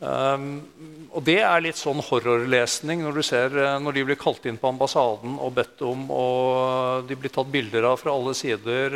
Um, 0.00 0.64
og 1.12 1.20
Det 1.22 1.44
er 1.44 1.60
litt 1.60 1.76
sånn 1.76 2.00
horrorlesning 2.00 3.04
når, 3.04 3.12
du 3.12 3.22
ser, 3.22 3.52
når 3.84 3.92
de 3.92 4.04
blir 4.08 4.16
kalt 4.18 4.46
inn 4.48 4.56
på 4.58 4.68
ambassaden 4.72 5.36
og 5.36 5.52
bedt 5.58 5.82
om 5.84 6.08
og 6.08 7.04
De 7.04 7.12
blir 7.20 7.28
tatt 7.34 7.52
bilder 7.52 7.84
av 7.92 7.96
fra 8.00 8.10
alle 8.16 8.32
sider. 8.34 8.90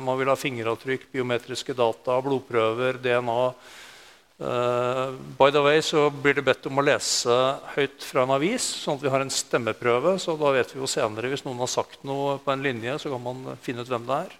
Man 0.00 0.18
vil 0.20 0.28
ha 0.30 0.36
fingeravtrykk, 0.38 1.10
biometriske 1.12 1.74
data, 1.76 2.20
blodprøver, 2.22 2.92
DNA. 3.02 3.52
Uh, 4.34 5.14
by 5.38 5.50
the 5.54 5.62
way 5.62 5.82
så 5.82 6.08
blir 6.10 6.34
det 6.34 6.42
bedt 6.42 6.64
om 6.66 6.80
å 6.80 6.82
lese 6.82 7.34
høyt 7.76 8.02
fra 8.02 8.24
en 8.24 8.32
avis, 8.34 8.64
sånn 8.82 8.98
at 8.98 9.04
vi 9.04 9.12
har 9.12 9.22
en 9.22 9.30
stemmeprøve. 9.30 10.16
så 10.18 10.34
da 10.40 10.50
vet 10.56 10.72
vi 10.74 10.80
jo 10.80 10.90
senere 10.90 11.30
Hvis 11.30 11.44
noen 11.46 11.62
har 11.62 11.70
sagt 11.70 12.02
noe 12.02 12.40
på 12.42 12.50
en 12.50 12.64
linje, 12.64 12.98
så 12.98 13.12
kan 13.14 13.22
man 13.22 13.54
finne 13.62 13.86
ut 13.86 13.92
hvem 13.92 14.08
det 14.08 14.18
er. 14.26 14.34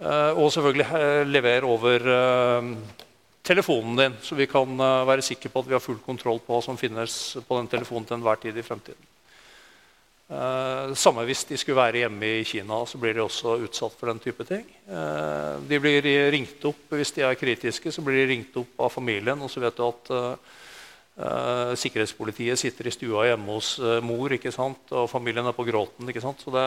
Uh, 0.00 0.32
og 0.36 0.52
selvfølgelig 0.52 0.88
uh, 0.92 1.22
levere 1.28 1.68
over 1.68 2.10
telefonen 3.44 3.96
din, 3.96 4.18
så 4.22 4.36
vi 4.36 4.46
kan 4.46 4.76
være 5.08 5.24
sikre 5.24 5.48
på 5.48 5.64
at 5.64 5.70
vi 5.70 5.74
har 5.74 5.82
full 5.82 5.98
kontroll 6.04 6.38
på 6.44 6.52
hva 6.52 6.60
som 6.62 6.76
finnes 6.78 7.14
på 7.48 7.56
den 7.56 7.72
telefonen 7.72 8.04
til 8.06 8.20
enhver 8.20 8.38
tid 8.42 8.60
i 8.60 8.64
fremtiden. 8.64 9.09
Uh, 10.30 10.92
samme 10.94 11.24
hvis 11.26 11.42
de 11.48 11.56
skulle 11.58 11.80
være 11.80 12.04
hjemme 12.04 12.28
i 12.38 12.44
Kina, 12.46 12.84
så 12.86 13.00
blir 13.02 13.16
de 13.16 13.22
også 13.24 13.56
utsatt 13.64 13.96
for 13.98 14.12
den 14.12 14.20
type 14.22 14.44
ting. 14.46 14.62
Eh, 14.86 15.54
de 15.66 15.78
blir 15.82 16.06
ringt 16.30 16.62
opp 16.70 16.94
Hvis 16.94 17.10
de 17.16 17.24
er 17.26 17.34
kritiske, 17.34 17.90
så 17.90 18.02
blir 18.06 18.20
de 18.20 18.28
ringt 18.30 18.54
opp 18.60 18.84
av 18.86 18.92
familien. 18.94 19.42
Og 19.42 19.50
så 19.50 19.62
vet 19.62 19.74
du 19.74 19.82
at 19.88 20.12
eh, 20.14 21.72
sikkerhetspolitiet 21.82 22.62
sitter 22.62 22.86
i 22.86 22.92
stua 22.94 23.24
hjemme 23.26 23.56
hos 23.56 23.72
mor, 24.06 24.30
ikke 24.30 24.52
sant? 24.54 24.92
og 24.94 25.10
familien 25.10 25.50
er 25.50 25.56
på 25.56 25.66
gråten. 25.66 26.06
ikke 26.06 26.22
sant? 26.22 26.46
Så 26.46 26.54
det, 26.54 26.62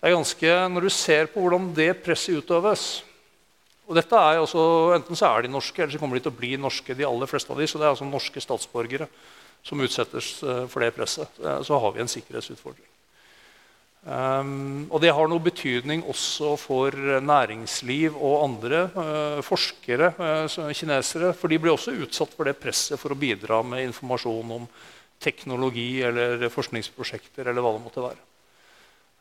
det, 0.00 0.08
er 0.08 0.16
ganske, 0.16 0.54
Når 0.72 0.88
du 0.88 0.90
ser 0.96 1.28
på 1.28 1.44
hvordan 1.44 1.68
det 1.76 1.90
presset 2.06 2.40
utøves 2.40 3.04
og 3.84 3.98
dette 3.98 4.16
er 4.16 4.40
også, 4.40 4.64
Enten 4.96 5.12
så 5.12 5.28
er 5.28 5.44
de 5.44 5.52
norske, 5.52 5.76
eller 5.76 5.92
så 5.92 6.00
kommer 6.00 6.16
de 6.16 6.24
til 6.24 6.32
å 6.32 6.38
bli 6.40 6.54
norske, 6.56 6.96
de 6.96 7.04
aller 7.04 7.28
fleste 7.28 7.52
av 7.52 7.60
de, 7.60 7.68
så 7.68 7.76
det 7.76 7.84
er 7.84 7.92
altså 7.92 8.08
norske 8.08 8.40
statsborgere 8.40 9.10
som 9.60 9.84
utsettes 9.84 10.38
for 10.40 10.80
det 10.80 10.94
presset. 10.96 11.44
Så 11.68 11.84
har 11.84 11.92
vi 11.92 12.00
en 12.00 12.08
sikkerhetsutfordring. 12.08 12.93
Um, 14.04 14.84
og 14.92 15.00
det 15.00 15.14
har 15.16 15.28
noe 15.32 15.40
betydning 15.40 16.02
også 16.12 16.50
for 16.60 16.92
næringsliv 17.24 18.18
og 18.18 18.42
andre 18.44 18.82
uh, 18.92 19.38
forskere, 19.40 20.10
uh, 20.18 20.72
kinesere. 20.76 21.32
For 21.32 21.48
de 21.48 21.58
blir 21.62 21.72
også 21.72 21.94
utsatt 22.04 22.34
for 22.36 22.44
det 22.44 22.58
presset 22.60 23.00
for 23.00 23.14
å 23.14 23.18
bidra 23.18 23.62
med 23.64 23.86
informasjon 23.86 24.52
om 24.58 24.68
teknologi 25.24 26.02
eller 26.04 26.50
forskningsprosjekter 26.52 27.48
eller 27.48 27.64
hva 27.64 27.72
det 27.78 27.84
måtte 27.86 28.04
være. 28.04 28.22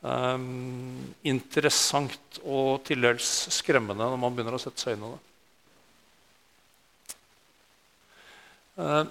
Um, 0.03 1.15
interessant 1.31 2.41
og 2.43 2.83
til 2.83 3.05
dels 3.05 3.27
skremmende 3.55 4.03
når 4.03 4.19
man 4.19 4.35
begynner 4.35 4.57
å 4.57 4.59
sette 4.59 4.83
seg 4.83 4.97
inn 4.97 5.05
i 5.07 5.13
det. 5.13 5.21
Uh, 8.83 9.05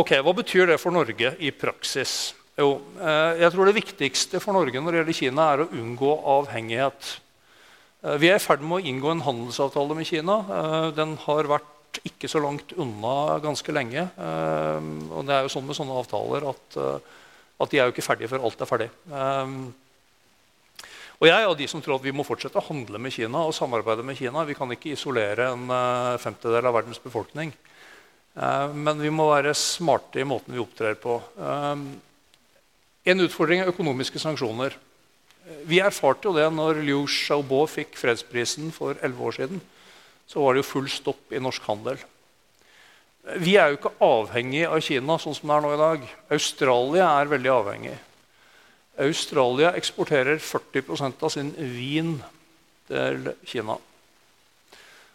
ok, 0.00 0.16
Hva 0.24 0.32
betyr 0.40 0.72
det 0.72 0.80
for 0.80 0.96
Norge 0.96 1.36
i 1.44 1.52
praksis? 1.52 2.32
Jo, 2.60 2.82
eh, 3.00 3.40
jeg 3.40 3.52
tror 3.54 3.68
det 3.68 3.78
viktigste 3.78 4.40
for 4.42 4.52
Norge 4.52 4.76
når 4.76 4.92
det 4.92 4.98
gjelder 5.00 5.16
Kina, 5.16 5.44
er 5.48 5.62
å 5.62 5.70
unngå 5.72 6.10
avhengighet. 6.34 7.12
Eh, 8.04 8.16
vi 8.20 8.28
er 8.28 8.36
i 8.36 8.44
ferd 8.44 8.60
med 8.60 8.82
å 8.82 8.90
inngå 8.90 9.08
en 9.08 9.24
handelsavtale 9.24 9.96
med 9.96 10.08
Kina. 10.08 10.36
Eh, 10.44 10.88
den 10.98 11.16
har 11.24 11.48
vært 11.48 12.02
ikke 12.04 12.28
så 12.28 12.42
langt 12.44 12.74
unna 12.76 13.38
ganske 13.40 13.72
lenge. 13.72 14.00
Og 14.16 15.26
det 15.28 15.34
er 15.36 15.42
jo 15.44 15.50
sånn 15.52 15.66
med 15.68 15.76
sånne 15.76 15.96
avtaler 16.00 16.46
at, 16.48 16.76
at 17.60 17.68
de 17.68 17.76
er 17.76 17.84
jo 17.84 17.92
ikke 17.92 18.04
ferdige 18.06 18.30
før 18.32 18.46
alt 18.48 18.62
er 18.64 18.70
ferdig. 18.70 18.86
Og 21.20 21.26
jeg 21.28 21.36
er 21.36 21.50
av 21.50 21.58
de 21.58 21.66
som 21.68 21.82
tror 21.84 21.98
at 21.98 22.06
vi 22.06 22.14
må 22.16 22.24
fortsette 22.24 22.56
å 22.56 22.64
handle 22.64 22.96
med 22.96 23.12
Kina 23.12 23.42
og 23.44 23.52
samarbeide 23.52 24.06
med 24.08 24.16
Kina. 24.16 24.46
Vi 24.48 24.56
kan 24.56 24.72
ikke 24.72 24.94
isolere 24.96 25.50
en 25.52 25.68
femtedel 26.24 26.64
av 26.64 26.78
verdens 26.78 27.02
befolkning. 27.04 27.52
Men 28.72 29.04
vi 29.04 29.12
må 29.12 29.28
være 29.28 29.52
smarte 29.52 30.24
i 30.24 30.26
måten 30.32 30.56
vi 30.56 30.64
opptrer 30.64 30.96
på. 30.96 31.20
En 33.02 33.22
utfordring 33.24 33.62
er 33.62 33.70
økonomiske 33.72 34.20
sanksjoner. 34.22 34.76
Vi 35.66 35.80
erfarte 35.82 36.28
jo 36.28 36.36
det 36.36 36.46
når 36.54 36.82
Liu 36.86 37.02
Xiaobo 37.10 37.64
fikk 37.66 37.96
fredsprisen 37.98 38.70
for 38.74 38.94
11 39.02 39.26
år 39.26 39.36
siden. 39.38 39.62
Så 40.30 40.42
var 40.42 40.54
det 40.54 40.62
jo 40.62 40.70
full 40.70 40.88
stopp 40.90 41.34
i 41.34 41.42
norsk 41.42 41.66
handel. 41.66 41.98
Vi 43.42 43.56
er 43.58 43.70
jo 43.70 43.78
ikke 43.78 43.94
avhengig 44.02 44.64
av 44.66 44.80
Kina 44.82 45.18
sånn 45.18 45.34
som 45.34 45.50
det 45.50 45.56
er 45.56 45.64
nå 45.64 45.74
i 45.74 45.82
dag. 45.82 46.06
Australia 46.34 47.10
er 47.18 47.30
veldig 47.30 47.52
avhengig. 47.54 47.98
Australia 49.02 49.72
eksporterer 49.78 50.38
40% 50.42 51.22
av 51.22 51.32
sin 51.34 51.52
vin 51.58 52.16
til 52.90 53.32
Kina. 53.48 53.78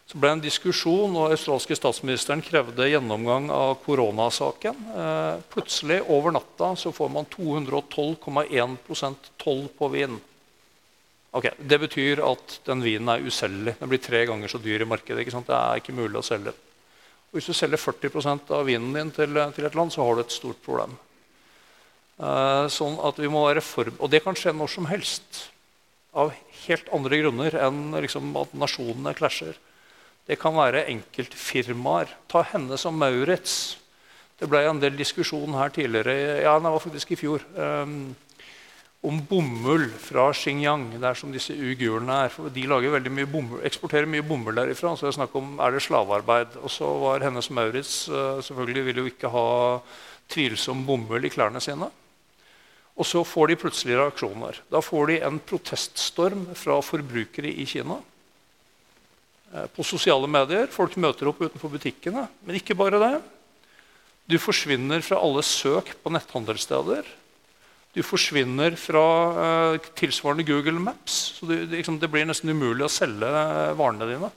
Så 0.08 0.16
ble 0.16 0.30
det 0.30 0.36
en 0.38 0.40
diskusjon, 0.40 1.16
og 1.20 1.34
australske 1.34 1.76
statsministeren 1.76 2.40
krevde 2.40 2.86
gjennomgang 2.88 3.50
av 3.52 3.74
koronasaken. 3.82 4.86
Eh, 4.96 5.42
plutselig, 5.52 5.98
over 6.08 6.32
natta, 6.32 6.70
så 6.80 6.92
får 6.96 7.10
man 7.12 7.28
212,1% 7.34 9.28
toll 9.36 9.66
på 9.76 9.90
vin. 9.92 10.16
Okay, 11.36 11.52
Det 11.60 11.78
betyr 11.82 12.24
at 12.24 12.56
den 12.64 12.80
vinen 12.80 13.12
er 13.12 13.20
uselgelig. 13.20 13.76
Den 13.76 13.92
blir 13.92 14.00
tre 14.00 14.24
ganger 14.24 14.48
så 14.48 14.56
dyr 14.56 14.80
i 14.80 14.88
markedet. 14.88 15.28
Det 15.28 15.58
er 15.58 15.76
ikke 15.76 15.92
mulig 15.92 16.16
å 16.22 16.24
selge. 16.24 16.56
Og 17.28 17.36
hvis 17.36 17.52
du 17.52 17.52
selger 17.52 17.76
40% 17.76 18.48
av 18.56 18.64
vinen 18.64 18.96
din 18.96 19.12
til, 19.12 19.36
til, 19.52 19.68
et 19.68 19.76
land, 19.76 19.92
så 19.92 20.08
har 20.08 20.16
du 20.16 20.24
et 20.24 20.32
stort 20.32 20.64
problem. 20.64 20.96
Eh, 22.16 22.64
sånn 22.72 22.96
at 23.04 23.20
vi 23.20 23.28
må 23.28 23.44
være 23.44 23.60
for... 23.60 23.92
Og 24.00 24.08
det 24.08 24.24
kan 24.24 24.32
skje 24.32 24.56
når 24.56 24.72
som 24.72 24.88
helst. 24.88 25.52
Av 26.16 26.32
helt 26.64 26.88
andre 26.96 27.20
grunner 27.20 27.60
enn 27.60 27.92
liksom, 28.00 28.32
at 28.40 28.56
nasjonene 28.56 29.12
klasjer. 29.12 29.60
Det 30.28 30.36
kan 30.36 30.52
være 30.52 30.84
enkeltfirmaer. 30.92 32.10
Ta 32.28 32.42
henne 32.50 32.76
som 32.76 32.98
Maurits. 33.00 33.78
Det 34.38 34.46
ble 34.50 34.60
en 34.68 34.80
del 34.82 34.98
diskusjon 34.98 35.56
her 35.56 35.72
tidligere, 35.74 36.42
ja, 36.44 36.52
det 36.60 36.70
var 36.70 36.82
faktisk 36.82 37.10
i 37.10 37.18
fjor, 37.18 37.42
um, 37.58 38.12
om 39.08 39.22
bomull 39.30 39.88
fra 40.02 40.28
Xinjiang. 40.36 40.84
Der 41.00 41.16
som 41.18 41.32
disse 41.32 41.56
uigurene 41.56 42.26
er. 42.26 42.34
For 42.34 42.52
de 42.52 43.10
mye 43.10 43.26
bomull, 43.30 43.64
eksporterer 43.66 44.06
mye 44.10 44.26
bomull 44.26 44.54
derifra. 44.58 44.92
Så 44.94 45.06
det 45.06 45.14
er 45.14 45.18
snakk 45.22 45.34
om 45.38 45.56
er 45.58 45.72
det 45.74 45.82
slavearbeid. 45.86 46.58
Og 46.60 46.70
så 46.70 46.90
var 47.02 47.24
Hennes 47.24 47.50
Maurits 47.50 48.08
uh, 48.12 48.42
selvfølgelig 48.44 48.84
ville 48.84 49.06
jo 49.06 49.14
ikke 49.14 49.32
ha 49.32 49.46
tvilsom 50.28 50.84
bomull 50.86 51.24
i 51.24 51.32
klærne 51.32 51.62
sine. 51.64 51.88
Og 52.98 53.06
så 53.06 53.24
får 53.24 53.48
de 53.48 53.58
plutselig 53.64 53.96
reaksjoner. 53.96 54.60
Da 54.70 54.82
får 54.82 55.10
de 55.10 55.18
en 55.24 55.40
proteststorm 55.40 56.48
fra 56.58 56.80
forbrukere 56.84 57.54
i 57.54 57.66
Kina. 57.70 58.00
Eh, 59.48 59.68
på 59.72 59.84
sosiale 59.86 60.28
medier. 60.28 60.68
Folk 60.72 60.96
møter 61.00 61.30
opp 61.30 61.40
utenfor 61.40 61.72
butikkene. 61.72 62.26
Men 62.44 62.58
ikke 62.58 62.76
bare 62.76 63.00
det. 63.00 63.14
Du 64.28 64.36
forsvinner 64.40 65.00
fra 65.04 65.20
alle 65.24 65.44
søk 65.46 65.94
på 66.02 66.12
netthandelssteder. 66.12 67.06
Du 67.96 68.02
forsvinner 68.04 68.76
fra 68.76 69.04
eh, 69.44 69.86
tilsvarende 69.96 70.44
Google 70.44 70.82
Maps. 70.82 71.38
så 71.38 71.48
det, 71.48 71.62
liksom, 71.72 71.96
det, 71.98 72.10
blir 72.12 72.28
nesten 72.28 72.52
umulig 72.52 72.84
å 72.84 72.92
selge 72.92 73.24
uh, 73.24 73.72
varene 73.78 74.10
dine. 74.10 74.28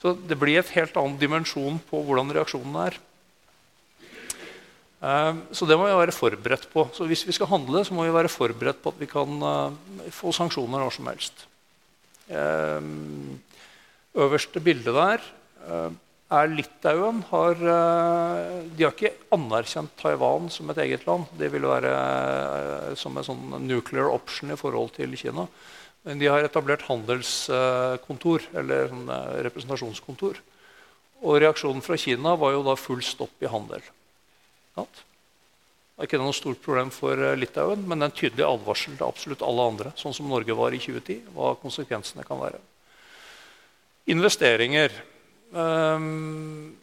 Så 0.00 0.14
det 0.16 0.38
blir 0.38 0.56
et 0.60 0.72
helt 0.78 0.96
annen 0.96 1.18
dimensjon 1.20 1.76
på 1.90 2.00
hvordan 2.06 2.32
reaksjonen 2.32 2.78
er. 2.86 2.96
Eh, 5.04 5.42
så 5.52 5.68
det 5.68 5.76
må 5.76 5.90
vi 5.90 5.98
være 6.00 6.16
forberedt 6.16 6.64
på. 6.72 6.86
Så 6.96 7.04
hvis 7.10 7.26
vi 7.28 7.36
skal 7.36 7.52
handle, 7.52 7.84
så 7.84 7.92
må 7.92 8.08
vi 8.08 8.16
være 8.16 8.32
forberedt 8.32 8.80
på 8.80 8.94
at 8.94 9.04
vi 9.04 9.10
kan 9.10 9.44
få 10.14 10.32
sanksjoner 10.32 10.80
når 10.80 10.96
som 10.96 11.12
helst. 11.12 11.44
Uh, 12.32 12.80
øverste 14.18 14.60
bildet 14.62 14.94
der 14.94 15.24
eh, 15.68 15.90
er 16.38 16.50
Litauen. 16.52 17.22
Har, 17.30 17.54
eh, 17.54 18.68
de 18.76 18.84
har 18.84 18.94
ikke 18.94 19.14
anerkjent 19.34 19.94
Taiwan 20.00 20.50
som 20.52 20.70
et 20.70 20.82
eget 20.84 21.06
land. 21.06 21.28
Det 21.38 21.50
ville 21.52 21.70
være 21.70 21.94
eh, 21.94 22.94
som 22.98 23.16
en 23.16 23.26
sånn 23.26 23.58
nuclear 23.66 24.10
option 24.12 24.52
i 24.52 24.58
forhold 24.58 24.94
til 24.98 25.16
Kina. 25.18 25.48
Men 26.06 26.20
de 26.20 26.30
har 26.30 26.44
etablert 26.46 26.86
handelskontor, 26.86 28.46
eller 28.56 28.88
sånn 28.88 29.10
representasjonskontor. 29.44 30.38
Og 31.26 31.40
reaksjonen 31.42 31.82
fra 31.84 31.98
Kina 31.98 32.36
var 32.38 32.54
jo 32.54 32.62
da 32.64 32.76
full 32.78 33.02
stopp 33.04 33.42
i 33.42 33.50
handel. 33.50 33.82
Det 34.78 34.86
er 35.98 36.06
ikke 36.06 36.20
noe 36.22 36.36
stort 36.36 36.62
problem 36.62 36.92
for 36.94 37.18
Litauen, 37.34 37.82
men 37.90 38.06
en 38.06 38.14
tydelig 38.14 38.46
advarsel 38.46 38.94
til 38.94 39.08
absolutt 39.08 39.42
alle 39.42 39.66
andre, 39.72 39.92
sånn 39.98 40.14
som 40.14 40.30
Norge 40.30 40.54
var 40.54 40.72
i 40.72 40.78
2010, 40.78 41.32
hva 41.34 41.56
konsekvensene 41.58 42.22
kan 42.24 42.38
være. 42.38 42.62
Investeringer. 44.08 44.92
Ehm, 45.52 46.74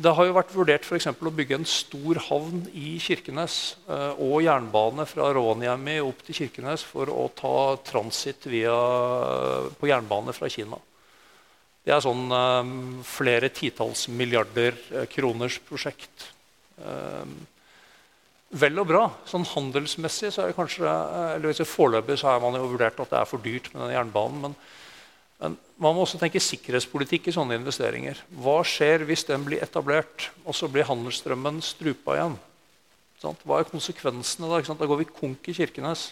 det 0.00 0.12
har 0.16 0.28
jo 0.28 0.36
vært 0.36 0.52
vurdert 0.54 0.86
for 0.86 0.96
å 0.96 1.32
bygge 1.34 1.58
en 1.58 1.66
stor 1.68 2.20
havn 2.28 2.62
i 2.72 2.94
Kirkenes 3.02 3.76
eh, 3.90 4.22
og 4.22 4.40
jernbane 4.46 5.04
fra 5.08 5.32
Rovaniemi 5.34 5.98
opp 6.00 6.22
til 6.24 6.38
Kirkenes 6.38 6.84
for 6.86 7.10
å 7.12 7.26
ta 7.36 7.76
transit 7.84 8.46
på 8.46 9.90
jernbane 9.90 10.32
fra 10.36 10.48
Kina. 10.48 10.78
Det 11.84 11.94
er 11.96 12.02
sånn 12.04 12.28
um, 12.28 12.74
flere 13.04 13.48
titalls 13.52 14.06
milliarder 14.12 14.76
eh, 14.92 15.06
kroners 15.10 15.56
prosjekt. 15.64 16.28
Um, 16.80 17.38
vel 18.60 18.80
og 18.80 18.88
bra. 18.88 19.06
Sånn 19.28 19.48
Handelsmessig 19.48 20.32
så 20.32 20.44
er 20.44 20.52
det 20.52 20.58
kanskje, 20.58 20.92
eller 21.36 21.64
foreløpig 21.66 22.20
så 22.20 22.32
har 22.32 22.44
man 22.44 22.56
jo 22.60 22.68
vurdert 22.72 23.00
at 23.00 23.12
det 23.12 23.20
er 23.20 23.28
for 23.28 23.42
dyrt 23.42 23.72
med 23.72 23.84
den 23.86 23.96
jernbanen. 23.96 24.44
men 24.44 24.58
men 25.40 25.56
man 25.80 25.96
må 25.96 26.04
også 26.04 26.18
tenke 26.20 26.42
sikkerhetspolitikk 26.42 27.30
i 27.30 27.34
sånne 27.34 27.56
investeringer. 27.56 28.18
Hva 28.44 28.58
skjer 28.66 29.06
hvis 29.08 29.24
den 29.28 29.46
blir 29.46 29.62
etablert, 29.64 30.28
og 30.44 30.56
så 30.56 30.68
blir 30.68 30.88
handelsstrømmen 30.88 31.62
strupa 31.64 32.18
igjen? 32.18 32.36
Hva 33.20 33.60
er 33.60 33.68
konsekvensene 33.68 34.48
da? 34.50 34.60
Da 34.76 34.88
går 34.88 35.00
vi 35.00 35.08
konk 35.08 35.48
i 35.48 35.56
Kirkenes. 35.56 36.10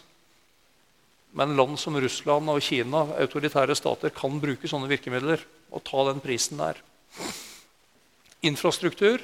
Men 1.37 1.57
land 1.57 1.77
som 1.81 1.97
Russland 2.01 2.49
og 2.49 2.63
Kina, 2.65 3.05
autoritære 3.21 3.77
stater, 3.77 4.13
kan 4.17 4.41
bruke 4.41 4.69
sånne 4.69 4.89
virkemidler 4.89 5.45
og 5.69 5.85
ta 5.85 6.07
den 6.09 6.25
prisen 6.25 6.61
der. 6.61 6.81
Infrastruktur 8.49 9.21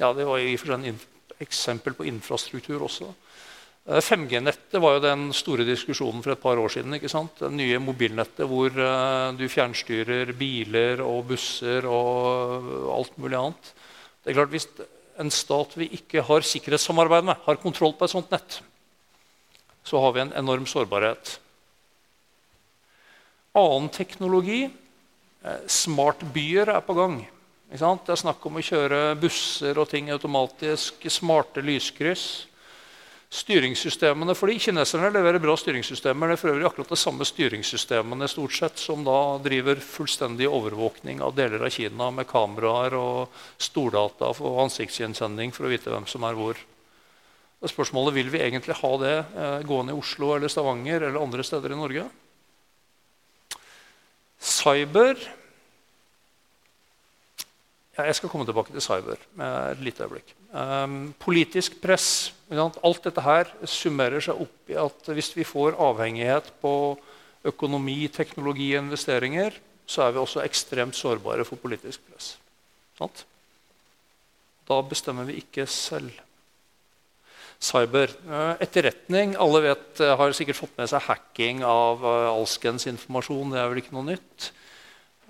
ja, 0.00 0.12
Det 0.16 0.24
var 0.26 0.40
i 0.40 0.54
og 0.54 0.60
for 0.62 0.72
seg 0.72 0.86
et 0.88 1.34
eksempel 1.44 1.94
på 1.94 2.06
infrastruktur 2.08 2.82
også. 2.82 3.10
5G-nettet 3.82 4.76
eh, 4.76 4.80
var 4.80 4.96
jo 4.96 5.02
den 5.02 5.30
store 5.34 5.64
diskusjonen 5.66 6.22
for 6.22 6.32
et 6.34 6.42
par 6.42 6.58
år 6.58 6.70
siden. 6.70 6.94
ikke 6.94 7.10
sant? 7.10 7.34
Det 7.40 7.50
nye 7.50 7.80
mobilnettet 7.82 8.46
hvor 8.46 8.70
uh, 8.70 9.34
du 9.34 9.48
fjernstyrer 9.50 10.30
biler 10.38 11.02
og 11.02 11.26
busser 11.32 11.86
og 11.90 12.68
alt 12.94 13.16
mulig 13.18 13.38
annet. 13.38 13.72
Det 14.22 14.30
er 14.30 14.38
klart 14.38 14.54
Hvis 14.54 14.68
en 15.18 15.30
stat 15.34 15.74
vi 15.76 15.90
ikke 15.98 16.22
har 16.22 16.46
sikkerhetssamarbeid 16.46 17.26
med, 17.26 17.42
har 17.42 17.58
kontroll 17.58 17.96
på 17.98 18.06
et 18.06 18.14
sånt 18.14 18.30
nett, 18.30 18.60
så 19.82 19.98
har 19.98 20.14
vi 20.14 20.22
en 20.22 20.36
enorm 20.38 20.66
sårbarhet. 20.66 21.40
Annen 23.58 23.90
teknologi 23.92 24.62
eh, 24.62 25.66
Smartbyer 25.66 26.70
er 26.70 26.86
på 26.86 26.94
gang. 26.94 27.18
Det 27.72 27.82
er 27.82 28.20
snakk 28.20 28.46
om 28.46 28.60
å 28.60 28.62
kjøre 28.62 29.16
busser 29.18 29.76
og 29.80 29.90
ting 29.90 30.10
automatisk. 30.12 31.02
Smarte 31.10 31.64
lyskryss 31.64 32.46
styringssystemene. 33.32 34.34
fordi 34.36 34.58
Kineserne 34.60 35.08
leverer 35.12 35.40
bra 35.40 35.54
styringssystemer. 35.56 36.28
Det 36.28 36.36
er 36.36 36.40
for 36.40 36.52
øvrig 36.52 36.66
akkurat 36.68 36.92
de 36.92 36.98
samme 37.00 37.24
styringssystemene 37.24 38.28
stort 38.28 38.52
sett, 38.52 38.78
som 38.78 39.04
da 39.06 39.38
driver 39.42 39.80
fullstendig 39.80 40.48
overvåkning 40.48 41.22
av 41.24 41.34
deler 41.36 41.64
av 41.64 41.72
Kina 41.72 42.10
med 42.12 42.28
kameraer 42.28 42.96
og 42.98 43.32
stordata 43.56 44.34
og 44.36 44.60
ansiktsgjenkjenning 44.66 45.54
for 45.56 45.66
å 45.66 45.72
vite 45.72 45.92
hvem 45.92 46.06
som 46.10 46.28
er 46.28 46.36
hvor. 46.36 46.60
Og 47.62 47.70
spørsmålet 47.70 48.14
Vil 48.14 48.30
vi 48.30 48.42
egentlig 48.42 48.74
ha 48.74 48.92
det 48.98 49.16
eh, 49.18 49.60
gående 49.64 49.94
i 49.94 49.98
Oslo 49.98 50.34
eller 50.34 50.50
Stavanger 50.50 51.06
eller 51.06 51.22
andre 51.22 51.44
steder 51.46 51.72
i 51.72 51.78
Norge? 51.78 52.08
Cyber 54.42 55.16
ja, 57.96 58.06
Jeg 58.08 58.16
skal 58.16 58.30
komme 58.32 58.46
tilbake 58.48 58.72
til 58.72 58.84
cyber 58.84 59.20
med 59.36 59.72
et 59.72 59.82
lite 59.84 60.06
øyeblikk. 60.06 60.34
Um, 60.52 61.14
politisk 61.20 61.80
press. 61.82 62.32
Alt 62.52 63.04
dette 63.04 63.24
her 63.24 63.50
summerer 63.68 64.20
seg 64.24 64.40
opp 64.44 64.72
i 64.72 64.78
at 64.80 65.12
hvis 65.12 65.32
vi 65.36 65.44
får 65.48 65.76
avhengighet 65.80 66.52
på 66.62 66.74
økonomi, 67.48 68.06
teknologi 68.12 68.70
og 68.76 68.86
investeringer, 68.86 69.56
så 69.86 70.06
er 70.06 70.14
vi 70.14 70.22
også 70.22 70.44
ekstremt 70.44 70.96
sårbare 70.96 71.44
for 71.44 71.60
politisk 71.60 72.00
press. 72.08 72.36
Sant? 72.98 73.24
Da 74.68 74.78
bestemmer 74.86 75.26
vi 75.28 75.40
ikke 75.42 75.66
selv. 75.66 76.12
Cyber. 77.62 78.10
Uh, 78.26 78.56
etterretning. 78.62 79.36
Alle 79.38 79.62
vet, 79.68 80.00
uh, 80.00 80.16
har 80.18 80.34
sikkert 80.34 80.58
fått 80.58 80.74
med 80.80 80.90
seg 80.90 81.04
hacking 81.06 81.62
av 81.66 82.02
uh, 82.02 82.32
alskens 82.32 82.88
informasjon. 82.90 83.52
Det 83.52 83.60
er 83.60 83.70
vel 83.70 83.82
ikke 83.82 83.94
noe 83.94 84.08
nytt. 84.14 84.48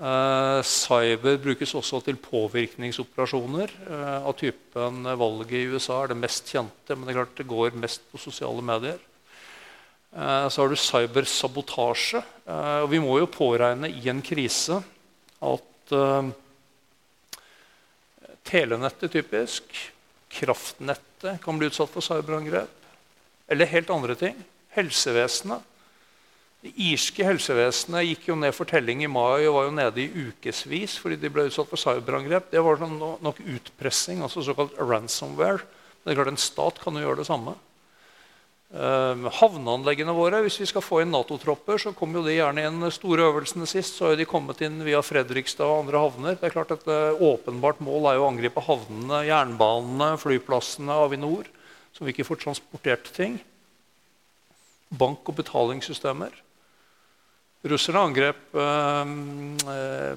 Uh, 0.02 0.58
cyber 0.66 1.36
brukes 1.38 1.76
også 1.78 2.00
til 2.02 2.16
påvirkningsoperasjoner 2.18 3.70
uh, 3.86 4.24
av 4.26 4.32
typen 4.34 5.04
valget 5.06 5.52
i 5.60 5.68
USA 5.70 6.00
er 6.00 6.10
det 6.10 6.16
mest 6.18 6.50
kjente, 6.50 6.96
men 6.96 7.06
det 7.06 7.12
er 7.12 7.18
klart 7.20 7.36
det 7.38 7.46
går 7.52 7.78
mest 7.78 8.02
på 8.10 8.18
sosiale 8.18 8.64
medier. 8.66 8.98
Så 10.12 10.60
har 10.60 10.68
du 10.68 10.76
cybersabotasje. 10.76 12.20
og 12.84 12.90
vi 12.92 12.98
må 13.00 13.14
jo 13.16 13.30
påregne 13.32 13.88
i 13.88 14.10
en 14.12 14.18
krise 14.20 14.76
at 15.40 15.94
telenettet 18.44 19.14
typisk, 19.14 19.72
kraftnettet 20.28 21.40
kan 21.40 21.56
bli 21.56 21.70
utsatt 21.72 21.88
for 21.94 22.04
cyberangrep. 22.04 22.68
Eller 23.48 23.72
helt 23.72 23.88
andre 23.88 24.18
ting. 24.20 24.36
Helsevesenet 24.76 25.64
det 26.62 26.70
irske 26.78 27.26
helsevesenet 27.26 28.06
gikk 28.06 28.28
jo 28.28 28.36
ned 28.38 28.54
for 28.54 28.68
telling 28.70 29.00
i 29.02 29.10
mai 29.10 29.42
og 29.48 29.56
var 29.56 29.64
jo 29.66 29.74
nede 29.74 29.98
i 29.98 30.28
ukevis 30.28 30.94
fordi 31.02 31.16
de 31.18 31.30
ble 31.32 31.48
utsatt 31.48 31.66
for 31.66 31.80
cyberangrep. 31.80 32.52
Det 32.52 32.62
var 32.62 32.78
sånn 32.78 33.00
nok 33.00 33.40
utpressing, 33.42 34.22
altså 34.22 34.44
såkalt 34.46 34.76
ransomware. 34.78 35.64
Det 36.02 36.12
er 36.12 36.18
klart 36.20 36.30
En 36.30 36.38
stat 36.38 36.78
kan 36.82 36.94
jo 36.94 37.02
gjøre 37.02 37.22
det 37.22 37.26
samme. 37.26 37.56
Uh, 38.72 39.26
havneanleggene 39.36 40.14
våre, 40.16 40.38
Hvis 40.46 40.60
vi 40.62 40.66
skal 40.70 40.84
få 40.86 41.02
inn 41.02 41.10
Nato-tropper, 41.12 41.76
så 41.82 41.92
kommer 41.92 42.20
jo 42.20 42.28
de 42.28 42.38
gjerne 42.38 42.62
inn 42.64 42.86
store 42.94 43.26
øvelsene 43.26 43.66
sist. 43.66 43.98
Så 43.98 44.12
har 44.12 44.16
de 44.16 44.24
kommet 44.24 44.62
inn 44.62 44.78
via 44.86 45.02
Fredrikstad 45.02 45.66
og 45.66 45.82
andre 45.82 46.04
havner. 46.04 46.38
Det 46.38 46.46
er 46.46 46.54
klart 46.54 46.70
Et 46.70 46.86
uh, 46.86 47.18
åpenbart 47.18 47.82
mål 47.82 48.06
er 48.06 48.20
jo 48.20 48.24
å 48.24 48.30
angripe 48.30 48.62
havnene, 48.64 49.24
jernbanene, 49.26 50.14
flyplassene, 50.22 50.94
Avinor, 50.94 51.50
som 51.90 52.06
vi 52.06 52.14
ikke 52.14 52.30
får 52.30 52.44
transportert 52.46 53.12
ting. 53.18 53.42
Bank- 54.94 55.26
og 55.26 55.42
betalingssystemer. 55.42 56.32
Russerne 57.62 58.00
angrep 58.02 58.56
eh, 58.58 59.12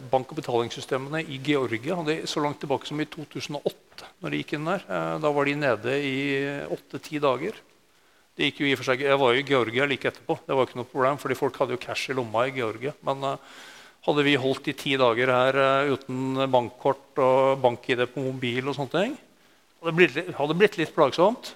bank- 0.09 0.31
og 0.33 0.39
betalingssystemene 0.39 1.21
i 1.29 1.37
Georgia 1.45 1.99
så 2.25 2.41
langt 2.41 2.63
tilbake 2.63 2.89
som 2.89 3.01
i 3.01 3.05
2008. 3.05 4.09
når 4.21 4.33
de 4.33 4.39
gikk 4.41 4.55
inn 4.57 4.65
der. 4.65 4.83
da 5.21 5.29
var 5.31 5.45
de 5.45 5.55
nede 5.55 5.93
i 6.01 6.17
åtte-ti 6.73 7.19
dager. 7.21 7.53
Det 8.35 8.49
gikk 8.49 8.63
jo 8.63 8.67
i 8.67 8.75
for 8.75 8.89
seg, 8.89 9.05
Jeg 9.05 9.19
var 9.19 9.31
jo 9.31 9.39
i 9.39 9.47
Georgia 9.47 9.85
like 9.87 10.09
etterpå. 10.09 10.39
Det 10.43 10.55
var 10.55 10.67
ikke 10.67 10.81
noe 10.81 10.91
problem, 10.91 11.17
fordi 11.21 11.37
folk 11.39 11.55
hadde 11.61 11.77
jo 11.77 11.83
cash 11.85 12.09
i 12.11 12.17
lomma 12.17 12.47
i 12.49 12.55
Georgia. 12.57 12.91
Men 13.07 13.23
eh, 13.23 13.37
hadde 14.09 14.25
vi 14.27 14.35
holdt 14.35 14.67
i 14.67 14.75
ti 14.75 14.97
dager 14.99 15.31
her 15.31 15.57
uh, 15.57 15.93
uten 15.95 16.43
bankkort 16.51 17.21
og 17.23 17.61
bank-ID 17.63 18.03
på 18.11 18.25
mobil, 18.27 18.67
og 18.67 18.75
sånne 18.77 18.93
ting, 18.93 19.15
hadde 19.79 19.89
det 19.89 19.97
blitt, 19.97 20.59
blitt 20.59 20.77
litt 20.77 20.93
plagsomt. 20.93 21.55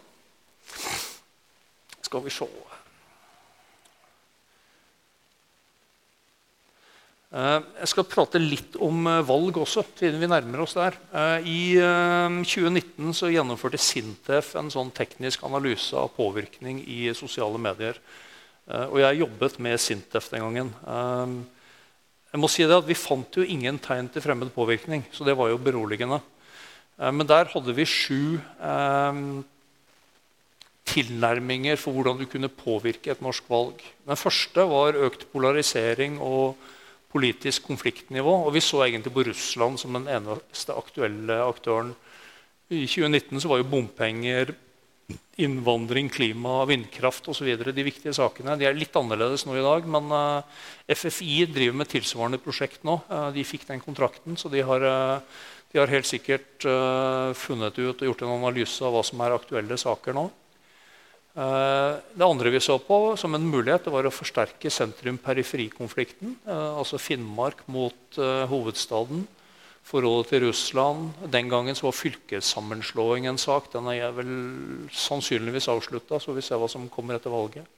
Skal 2.08 2.26
vi 2.26 2.34
se 2.34 2.48
Eh, 2.48 2.70
jeg 7.30 7.90
skal 7.92 8.08
prate 8.10 8.40
litt 8.42 8.74
om 8.82 9.06
eh, 9.06 9.20
valg 9.22 9.60
også, 9.62 9.84
siden 10.00 10.18
vi 10.18 10.30
nærmer 10.32 10.64
oss 10.64 10.74
der. 10.74 10.96
Eh, 11.14 11.46
I 11.46 11.62
2019 12.42 13.14
så 13.14 13.30
gjennomførte 13.30 13.78
Sintef 13.78 14.56
en 14.58 14.72
sånn 14.74 14.90
teknisk 14.98 15.44
analyse 15.46 15.94
av 15.94 16.10
påvirkning 16.16 16.82
i 16.90 17.14
sosiale 17.14 17.62
medier. 17.62 18.00
Og 18.70 19.00
jeg 19.02 19.18
jobbet 19.18 19.56
med 19.66 19.82
Sintef 19.82 20.28
den 20.30 20.44
gangen. 20.46 20.68
Jeg 22.30 22.38
må 22.38 22.46
si 22.54 22.62
det 22.70 22.76
at 22.76 22.86
Vi 22.86 22.94
fant 22.94 23.34
jo 23.34 23.42
ingen 23.42 23.80
tegn 23.82 24.06
til 24.14 24.22
fremmed 24.22 24.52
påvirkning, 24.54 25.08
så 25.10 25.26
det 25.26 25.34
var 25.34 25.50
jo 25.50 25.58
beroligende. 25.58 26.20
Men 27.02 27.26
der 27.26 27.50
hadde 27.50 27.74
vi 27.74 27.88
sju 27.90 28.38
tilnærminger 30.86 31.82
for 31.82 31.98
hvordan 31.98 32.22
du 32.22 32.28
kunne 32.30 32.52
påvirke 32.62 33.10
et 33.10 33.26
norsk 33.26 33.50
valg. 33.50 33.82
Den 34.06 34.22
første 34.22 34.68
var 34.70 35.02
økt 35.02 35.26
polarisering 35.34 36.22
og 36.22 36.54
politisk 37.12 37.68
konfliktnivå. 37.70 38.36
Og 38.45 38.53
vi 38.55 38.64
så 38.64 38.84
egentlig 38.86 39.14
på 39.16 39.26
Russland 39.28 39.82
som 39.82 39.97
den 39.97 40.07
eneste 40.12 40.76
aktuelle 40.78 41.41
aktøren. 41.45 41.93
I 42.70 42.86
2019 42.86 43.41
så 43.41 43.49
var 43.49 43.62
jo 43.62 43.70
bompenger, 43.72 44.53
innvandring, 45.41 46.10
klima, 46.14 46.60
vindkraft 46.70 47.32
osv. 47.32 47.47
de 47.57 47.86
viktige 47.86 48.14
sakene. 48.14 48.57
De 48.60 48.68
er 48.70 48.78
litt 48.78 48.95
annerledes 48.99 49.47
nå 49.47 49.55
i 49.57 49.64
dag, 49.66 49.88
men 49.89 50.12
eh, 50.14 50.60
FFI 50.93 51.47
driver 51.49 51.80
med 51.80 51.89
tilsvarende 51.89 52.41
prosjekt 52.43 52.84
nå. 52.86 52.99
Uh, 53.10 53.30
de 53.34 53.45
fikk 53.47 53.66
den 53.72 53.82
kontrakten, 53.82 54.38
så 54.38 54.51
de 54.53 54.62
har, 54.68 54.86
uh, 54.86 55.39
de 55.74 55.82
har 55.82 55.89
helt 55.89 56.10
sikkert 56.10 56.66
funnet 57.38 57.78
ut 57.78 58.01
og 58.01 58.07
gjort 58.07 58.22
en 58.26 58.36
analyse 58.36 58.86
av 58.86 58.93
hva 58.93 59.03
som 59.05 59.22
er 59.22 59.36
aktuelle 59.36 59.78
saker 59.78 60.18
nå. 60.18 60.28
Eh, 61.40 61.98
det 62.20 62.26
andre 62.26 62.52
vi 62.52 62.60
så 62.60 62.76
på 62.84 63.16
som 63.20 63.36
en 63.36 63.48
mulighet, 63.48 63.88
var 63.88 64.08
å 64.08 64.12
forsterke 64.12 64.72
sentrum-periferi-konflikten. 64.74 66.36
Eh, 66.44 66.72
altså 66.82 67.00
Finnmark 67.00 67.64
mot 67.72 68.20
eh, 68.20 68.44
hovedstaden. 68.50 69.24
Forholdet 69.88 70.34
til 70.34 70.44
Russland. 70.44 71.14
Den 71.32 71.48
gangen 71.50 71.78
så 71.78 71.88
var 71.88 71.96
fylkessammenslåing 71.98 73.30
en 73.30 73.40
sak. 73.40 73.72
Den 73.72 73.88
er 73.94 74.12
vel 74.14 74.34
sannsynligvis 74.92 75.70
avslutta, 75.72 76.20
så 76.20 76.36
vi 76.36 76.44
ser 76.46 76.60
hva 76.60 76.68
som 76.70 76.90
kommer 76.92 77.18
etter 77.18 77.34
valget. 77.34 77.76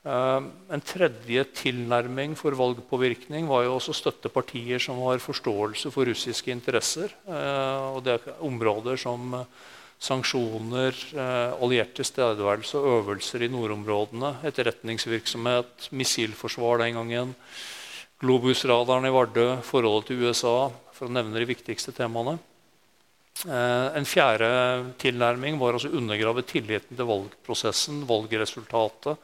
En 0.00 0.80
tredje 0.86 1.42
tilnærming 1.58 2.32
for 2.38 2.54
valgpåvirkning 2.56 3.50
var 3.50 3.66
jo 3.66 3.74
også 3.74 3.92
støtte 3.98 4.30
partier 4.32 4.80
som 4.80 5.02
har 5.04 5.20
forståelse 5.20 5.90
for 5.92 6.08
russiske 6.08 6.54
interesser. 6.54 7.12
Og 7.26 7.98
det 8.06 8.14
er 8.14 8.38
områder 8.46 8.96
som 9.02 9.34
sanksjoner, 10.00 10.96
eh, 11.12 11.62
alliert 11.62 11.92
tilstedeværelse 11.98 12.78
og 12.80 13.00
øvelser 13.00 13.44
i 13.44 13.50
nordområdene, 13.52 14.38
etterretningsvirksomhet, 14.48 15.90
missilforsvar 15.92 16.80
den 16.84 16.94
gangen, 16.94 17.34
Globus-radaren 18.20 19.06
i 19.08 19.12
Vardø, 19.12 19.46
forholdet 19.64 20.10
til 20.10 20.24
USA, 20.24 20.70
for 20.92 21.08
å 21.08 21.12
nevne 21.12 21.40
de 21.40 21.48
viktigste 21.48 21.92
temaene. 21.96 22.38
Eh, 23.46 23.86
en 23.96 24.04
fjerde 24.04 24.92
tilnærming 25.00 25.56
var 25.60 25.76
å 25.76 25.88
undergrave 25.88 26.44
tilliten 26.44 26.96
til 26.96 27.08
valgprosessen, 27.08 28.02
valgresultatet, 28.08 29.16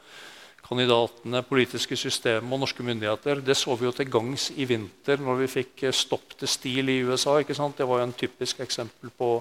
kandidatene, 0.67 1.43
politiske 1.47 1.95
system 1.95 2.49
og 2.51 2.63
norske 2.63 2.83
myndigheter. 2.83 3.43
Det 3.45 3.55
så 3.57 3.77
vi 3.77 3.85
jo 3.85 3.93
til 3.93 4.09
gangs 4.09 4.49
i 4.57 4.65
vinter 4.65 5.21
når 5.21 5.43
vi 5.43 5.53
fikk 5.59 5.85
eh, 5.85 5.93
stopp 5.93 6.33
til 6.37 6.49
stil 6.49 6.89
i 6.89 7.03
USA. 7.05 7.37
Det 7.41 7.85
var 7.85 8.01
jo 8.01 8.07
en 8.07 8.17
typisk 8.17 8.65
eksempel 8.65 9.13
på 9.13 9.31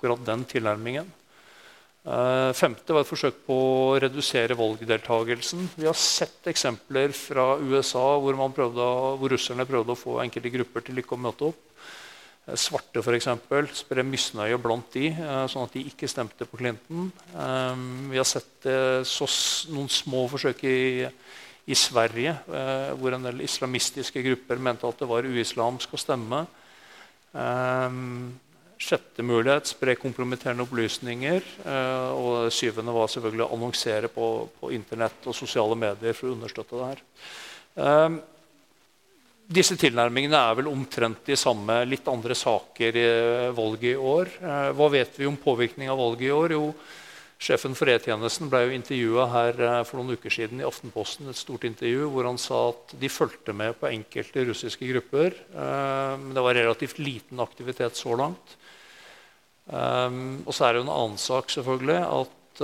akkurat 0.00 0.24
den 0.24 0.46
tilnærmingen. 0.48 1.12
Uh, 2.00 2.48
femte 2.56 2.94
var 2.96 3.04
et 3.04 3.08
forsøk 3.10 3.42
på 3.44 3.54
å 3.54 3.96
redusere 4.00 4.56
valgdeltagelsen. 4.56 5.66
Vi 5.76 5.84
har 5.84 5.98
sett 6.00 6.48
eksempler 6.48 7.12
fra 7.12 7.58
USA 7.60 8.14
hvor, 8.16 8.38
prøvde, 8.56 8.86
hvor 9.20 9.34
russerne 9.34 9.66
prøvde 9.68 9.92
å 9.92 10.00
få 10.00 10.16
enkelte 10.22 10.54
grupper 10.54 10.86
til 10.86 11.02
ikke 11.02 11.18
å 11.18 11.20
møte 11.20 11.50
opp. 11.50 11.60
Uh, 12.48 12.56
svarte 12.56 13.04
f.eks. 13.04 13.28
spre 13.82 14.06
misnøye 14.08 14.56
blant 14.64 14.88
de, 14.96 15.12
uh, 15.12 15.44
sånn 15.44 15.68
at 15.68 15.76
de 15.76 15.84
ikke 15.92 16.08
stemte 16.08 16.48
på 16.48 16.62
Clinton. 16.62 17.12
vi 18.08 18.16
har 18.16 18.28
sett 18.28 18.64
så, 19.04 19.28
noen 19.68 19.92
små 19.92 20.24
forsøk 20.32 20.64
i, 20.64 21.04
i 21.68 21.76
Sverige 21.76 22.32
hvor 22.96 23.12
en 23.12 23.28
del 23.28 23.44
islamistiske 23.44 24.24
grupper 24.24 24.56
mente 24.56 24.88
at 24.88 25.04
det 25.04 25.08
var 25.10 25.28
uislamsk 25.28 25.92
å 25.92 26.00
stemme. 26.00 26.46
Sjette 28.80 29.20
mulighet 29.26 29.68
spre 29.68 29.94
kompromitterende 30.00 30.64
opplysninger. 30.64 31.44
Eh, 31.68 32.10
og 32.16 32.48
syvende 32.54 32.94
var 32.96 33.10
selvfølgelig 33.12 33.44
å 33.44 33.54
annonsere 33.56 34.08
på, 34.12 34.28
på, 34.56 34.70
Internett 34.72 35.28
og 35.28 35.36
sosiale 35.36 35.76
medier 35.76 36.16
for 36.16 36.30
å 36.30 36.36
understøtte 36.38 36.78
det 36.78 36.86
her. 36.88 37.02
Eh, 37.84 38.20
disse 39.50 39.76
tilnærmingene 39.76 40.38
er 40.38 40.56
vel 40.60 40.70
omtrent 40.70 41.26
de 41.28 41.36
samme. 41.36 41.82
Litt 41.90 42.08
andre 42.08 42.36
saker 42.38 42.96
i 42.96 43.06
valget 43.56 43.92
i 43.92 44.00
år. 44.14 44.32
Eh, 44.40 44.70
hva 44.78 44.88
vet 44.96 45.20
vi 45.20 45.28
om 45.28 45.36
påvirkning 45.36 45.92
av 45.92 46.00
valget 46.00 46.30
i 46.30 46.34
år? 46.38 46.56
Jo, 46.56 46.72
Sjefen 47.40 47.72
for 47.72 47.88
E-tjenesten 47.88 48.50
ble 48.52 48.66
jo 48.66 48.72
intervjua 48.76 49.24
her 49.32 49.60
for 49.88 49.96
noen 49.96 50.18
uker 50.18 50.32
siden 50.34 50.60
i 50.60 50.66
Aftenposten. 50.68 51.28
et 51.30 51.36
stort 51.36 51.64
intervju, 51.64 52.10
Hvor 52.10 52.26
han 52.28 52.38
sa 52.38 52.68
at 52.68 52.92
de 53.00 53.08
fulgte 53.08 53.54
med 53.56 53.80
på 53.80 53.88
enkelte 53.88 54.44
russiske 54.44 54.84
grupper. 54.92 55.32
Men 55.54 56.34
det 56.34 56.42
var 56.44 56.54
relativt 56.54 56.98
liten 56.98 57.40
aktivitet 57.40 57.96
så 57.96 58.12
langt. 58.12 58.56
Um, 59.72 60.42
og 60.44 60.52
så 60.52 60.66
er 60.66 60.72
det 60.72 60.82
jo 60.82 60.86
en 60.88 60.98
annen 60.98 61.16
sak 61.16 61.48
selvfølgelig, 61.48 62.00
at 62.04 62.60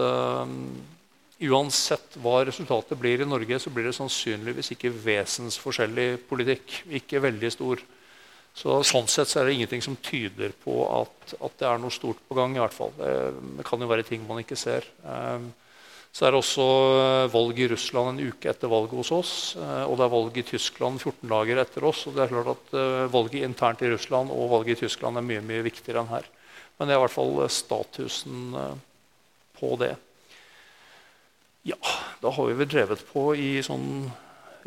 uansett 1.41 2.16
hva 2.20 2.41
resultatet 2.47 2.99
blir 2.99 3.20
i 3.20 3.29
Norge, 3.29 3.59
så 3.61 3.70
blir 3.72 3.89
det 3.89 3.97
sannsynligvis 3.97 4.72
ikke 4.72 4.93
vesensforskjellig 4.93 6.09
politikk. 6.29 6.83
Ikke 7.01 7.20
veldig 7.24 7.53
stor. 7.53 7.83
Så 8.57 8.78
Sånn 8.88 9.09
sett 9.12 9.28
så 9.28 9.42
er 9.42 9.48
det 9.48 9.59
ingenting 9.59 9.84
som 9.84 9.98
tyder 10.00 10.54
på 10.62 10.78
at, 10.88 11.34
at, 11.36 11.59
det 11.61 11.68
er 11.68 11.80
noe 11.82 11.92
stort 11.92 12.22
på 12.24 12.36
gang. 12.38 12.57
i 12.57 12.62
hvert 12.62 12.74
fall. 12.74 12.94
Det, 12.96 13.12
det 13.59 13.66
kan 13.68 13.82
jo 13.84 13.90
være 13.90 14.07
ting 14.09 14.24
man 14.24 14.40
ikke 14.40 14.57
ser. 14.57 14.86
Um, 15.04 15.50
så 16.16 16.24
er 16.24 16.32
det 16.32 16.38
også 16.40 16.64
eh, 16.96 17.26
valg 17.28 17.59
i 17.61 17.66
Russland 17.68 18.14
en 18.14 18.30
uke 18.32 18.48
etter 18.48 18.70
valget 18.72 18.96
hos 18.96 19.11
oss. 19.12 19.32
Og 19.61 19.98
det 19.98 20.07
er 20.07 20.14
valg 20.14 20.38
i 20.40 20.46
Tyskland 20.48 21.02
14 21.02 21.28
dager 21.28 21.61
etter 21.61 21.84
oss. 21.84 22.07
og 22.09 22.16
det 22.16 22.24
er 22.24 22.32
klart 22.32 22.54
at 22.54 23.12
Valget 23.12 23.44
internt 23.44 23.84
i 23.84 23.90
Russland 23.92 24.32
og 24.32 24.48
valget 24.54 24.78
i 24.78 24.86
Tyskland 24.86 25.20
er 25.20 25.26
mye 25.26 25.44
mye 25.44 25.66
viktigere 25.68 26.00
enn 26.00 26.14
her. 26.14 26.30
Men 26.76 26.88
det 26.88 26.94
er 26.94 27.00
i 27.00 27.04
hvert 27.04 27.14
fall 27.14 27.38
eh, 27.42 27.52
statusen 27.52 28.57
eh, 28.61 28.74
på 29.57 29.72
det. 29.80 29.94
Ja, 31.66 31.78
da 32.22 32.32
har 32.32 32.50
vi 32.50 32.59
vel 32.61 32.68
drevet 32.70 33.02
på 33.09 33.30
i 33.34 33.57
sånn 33.64 34.07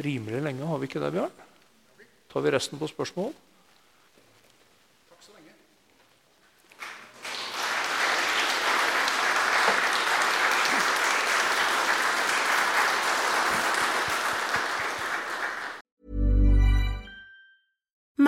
rimelig 0.03 0.41
lenge, 0.43 0.67
har 0.67 0.81
vi 0.81 0.89
ikke 0.89 1.01
det, 1.03 1.13
Bjørn? 1.15 1.45
Tar 2.31 2.43
vi 2.43 2.51
resten 2.53 2.81
på 2.81 2.89
spørsmål? 2.89 3.31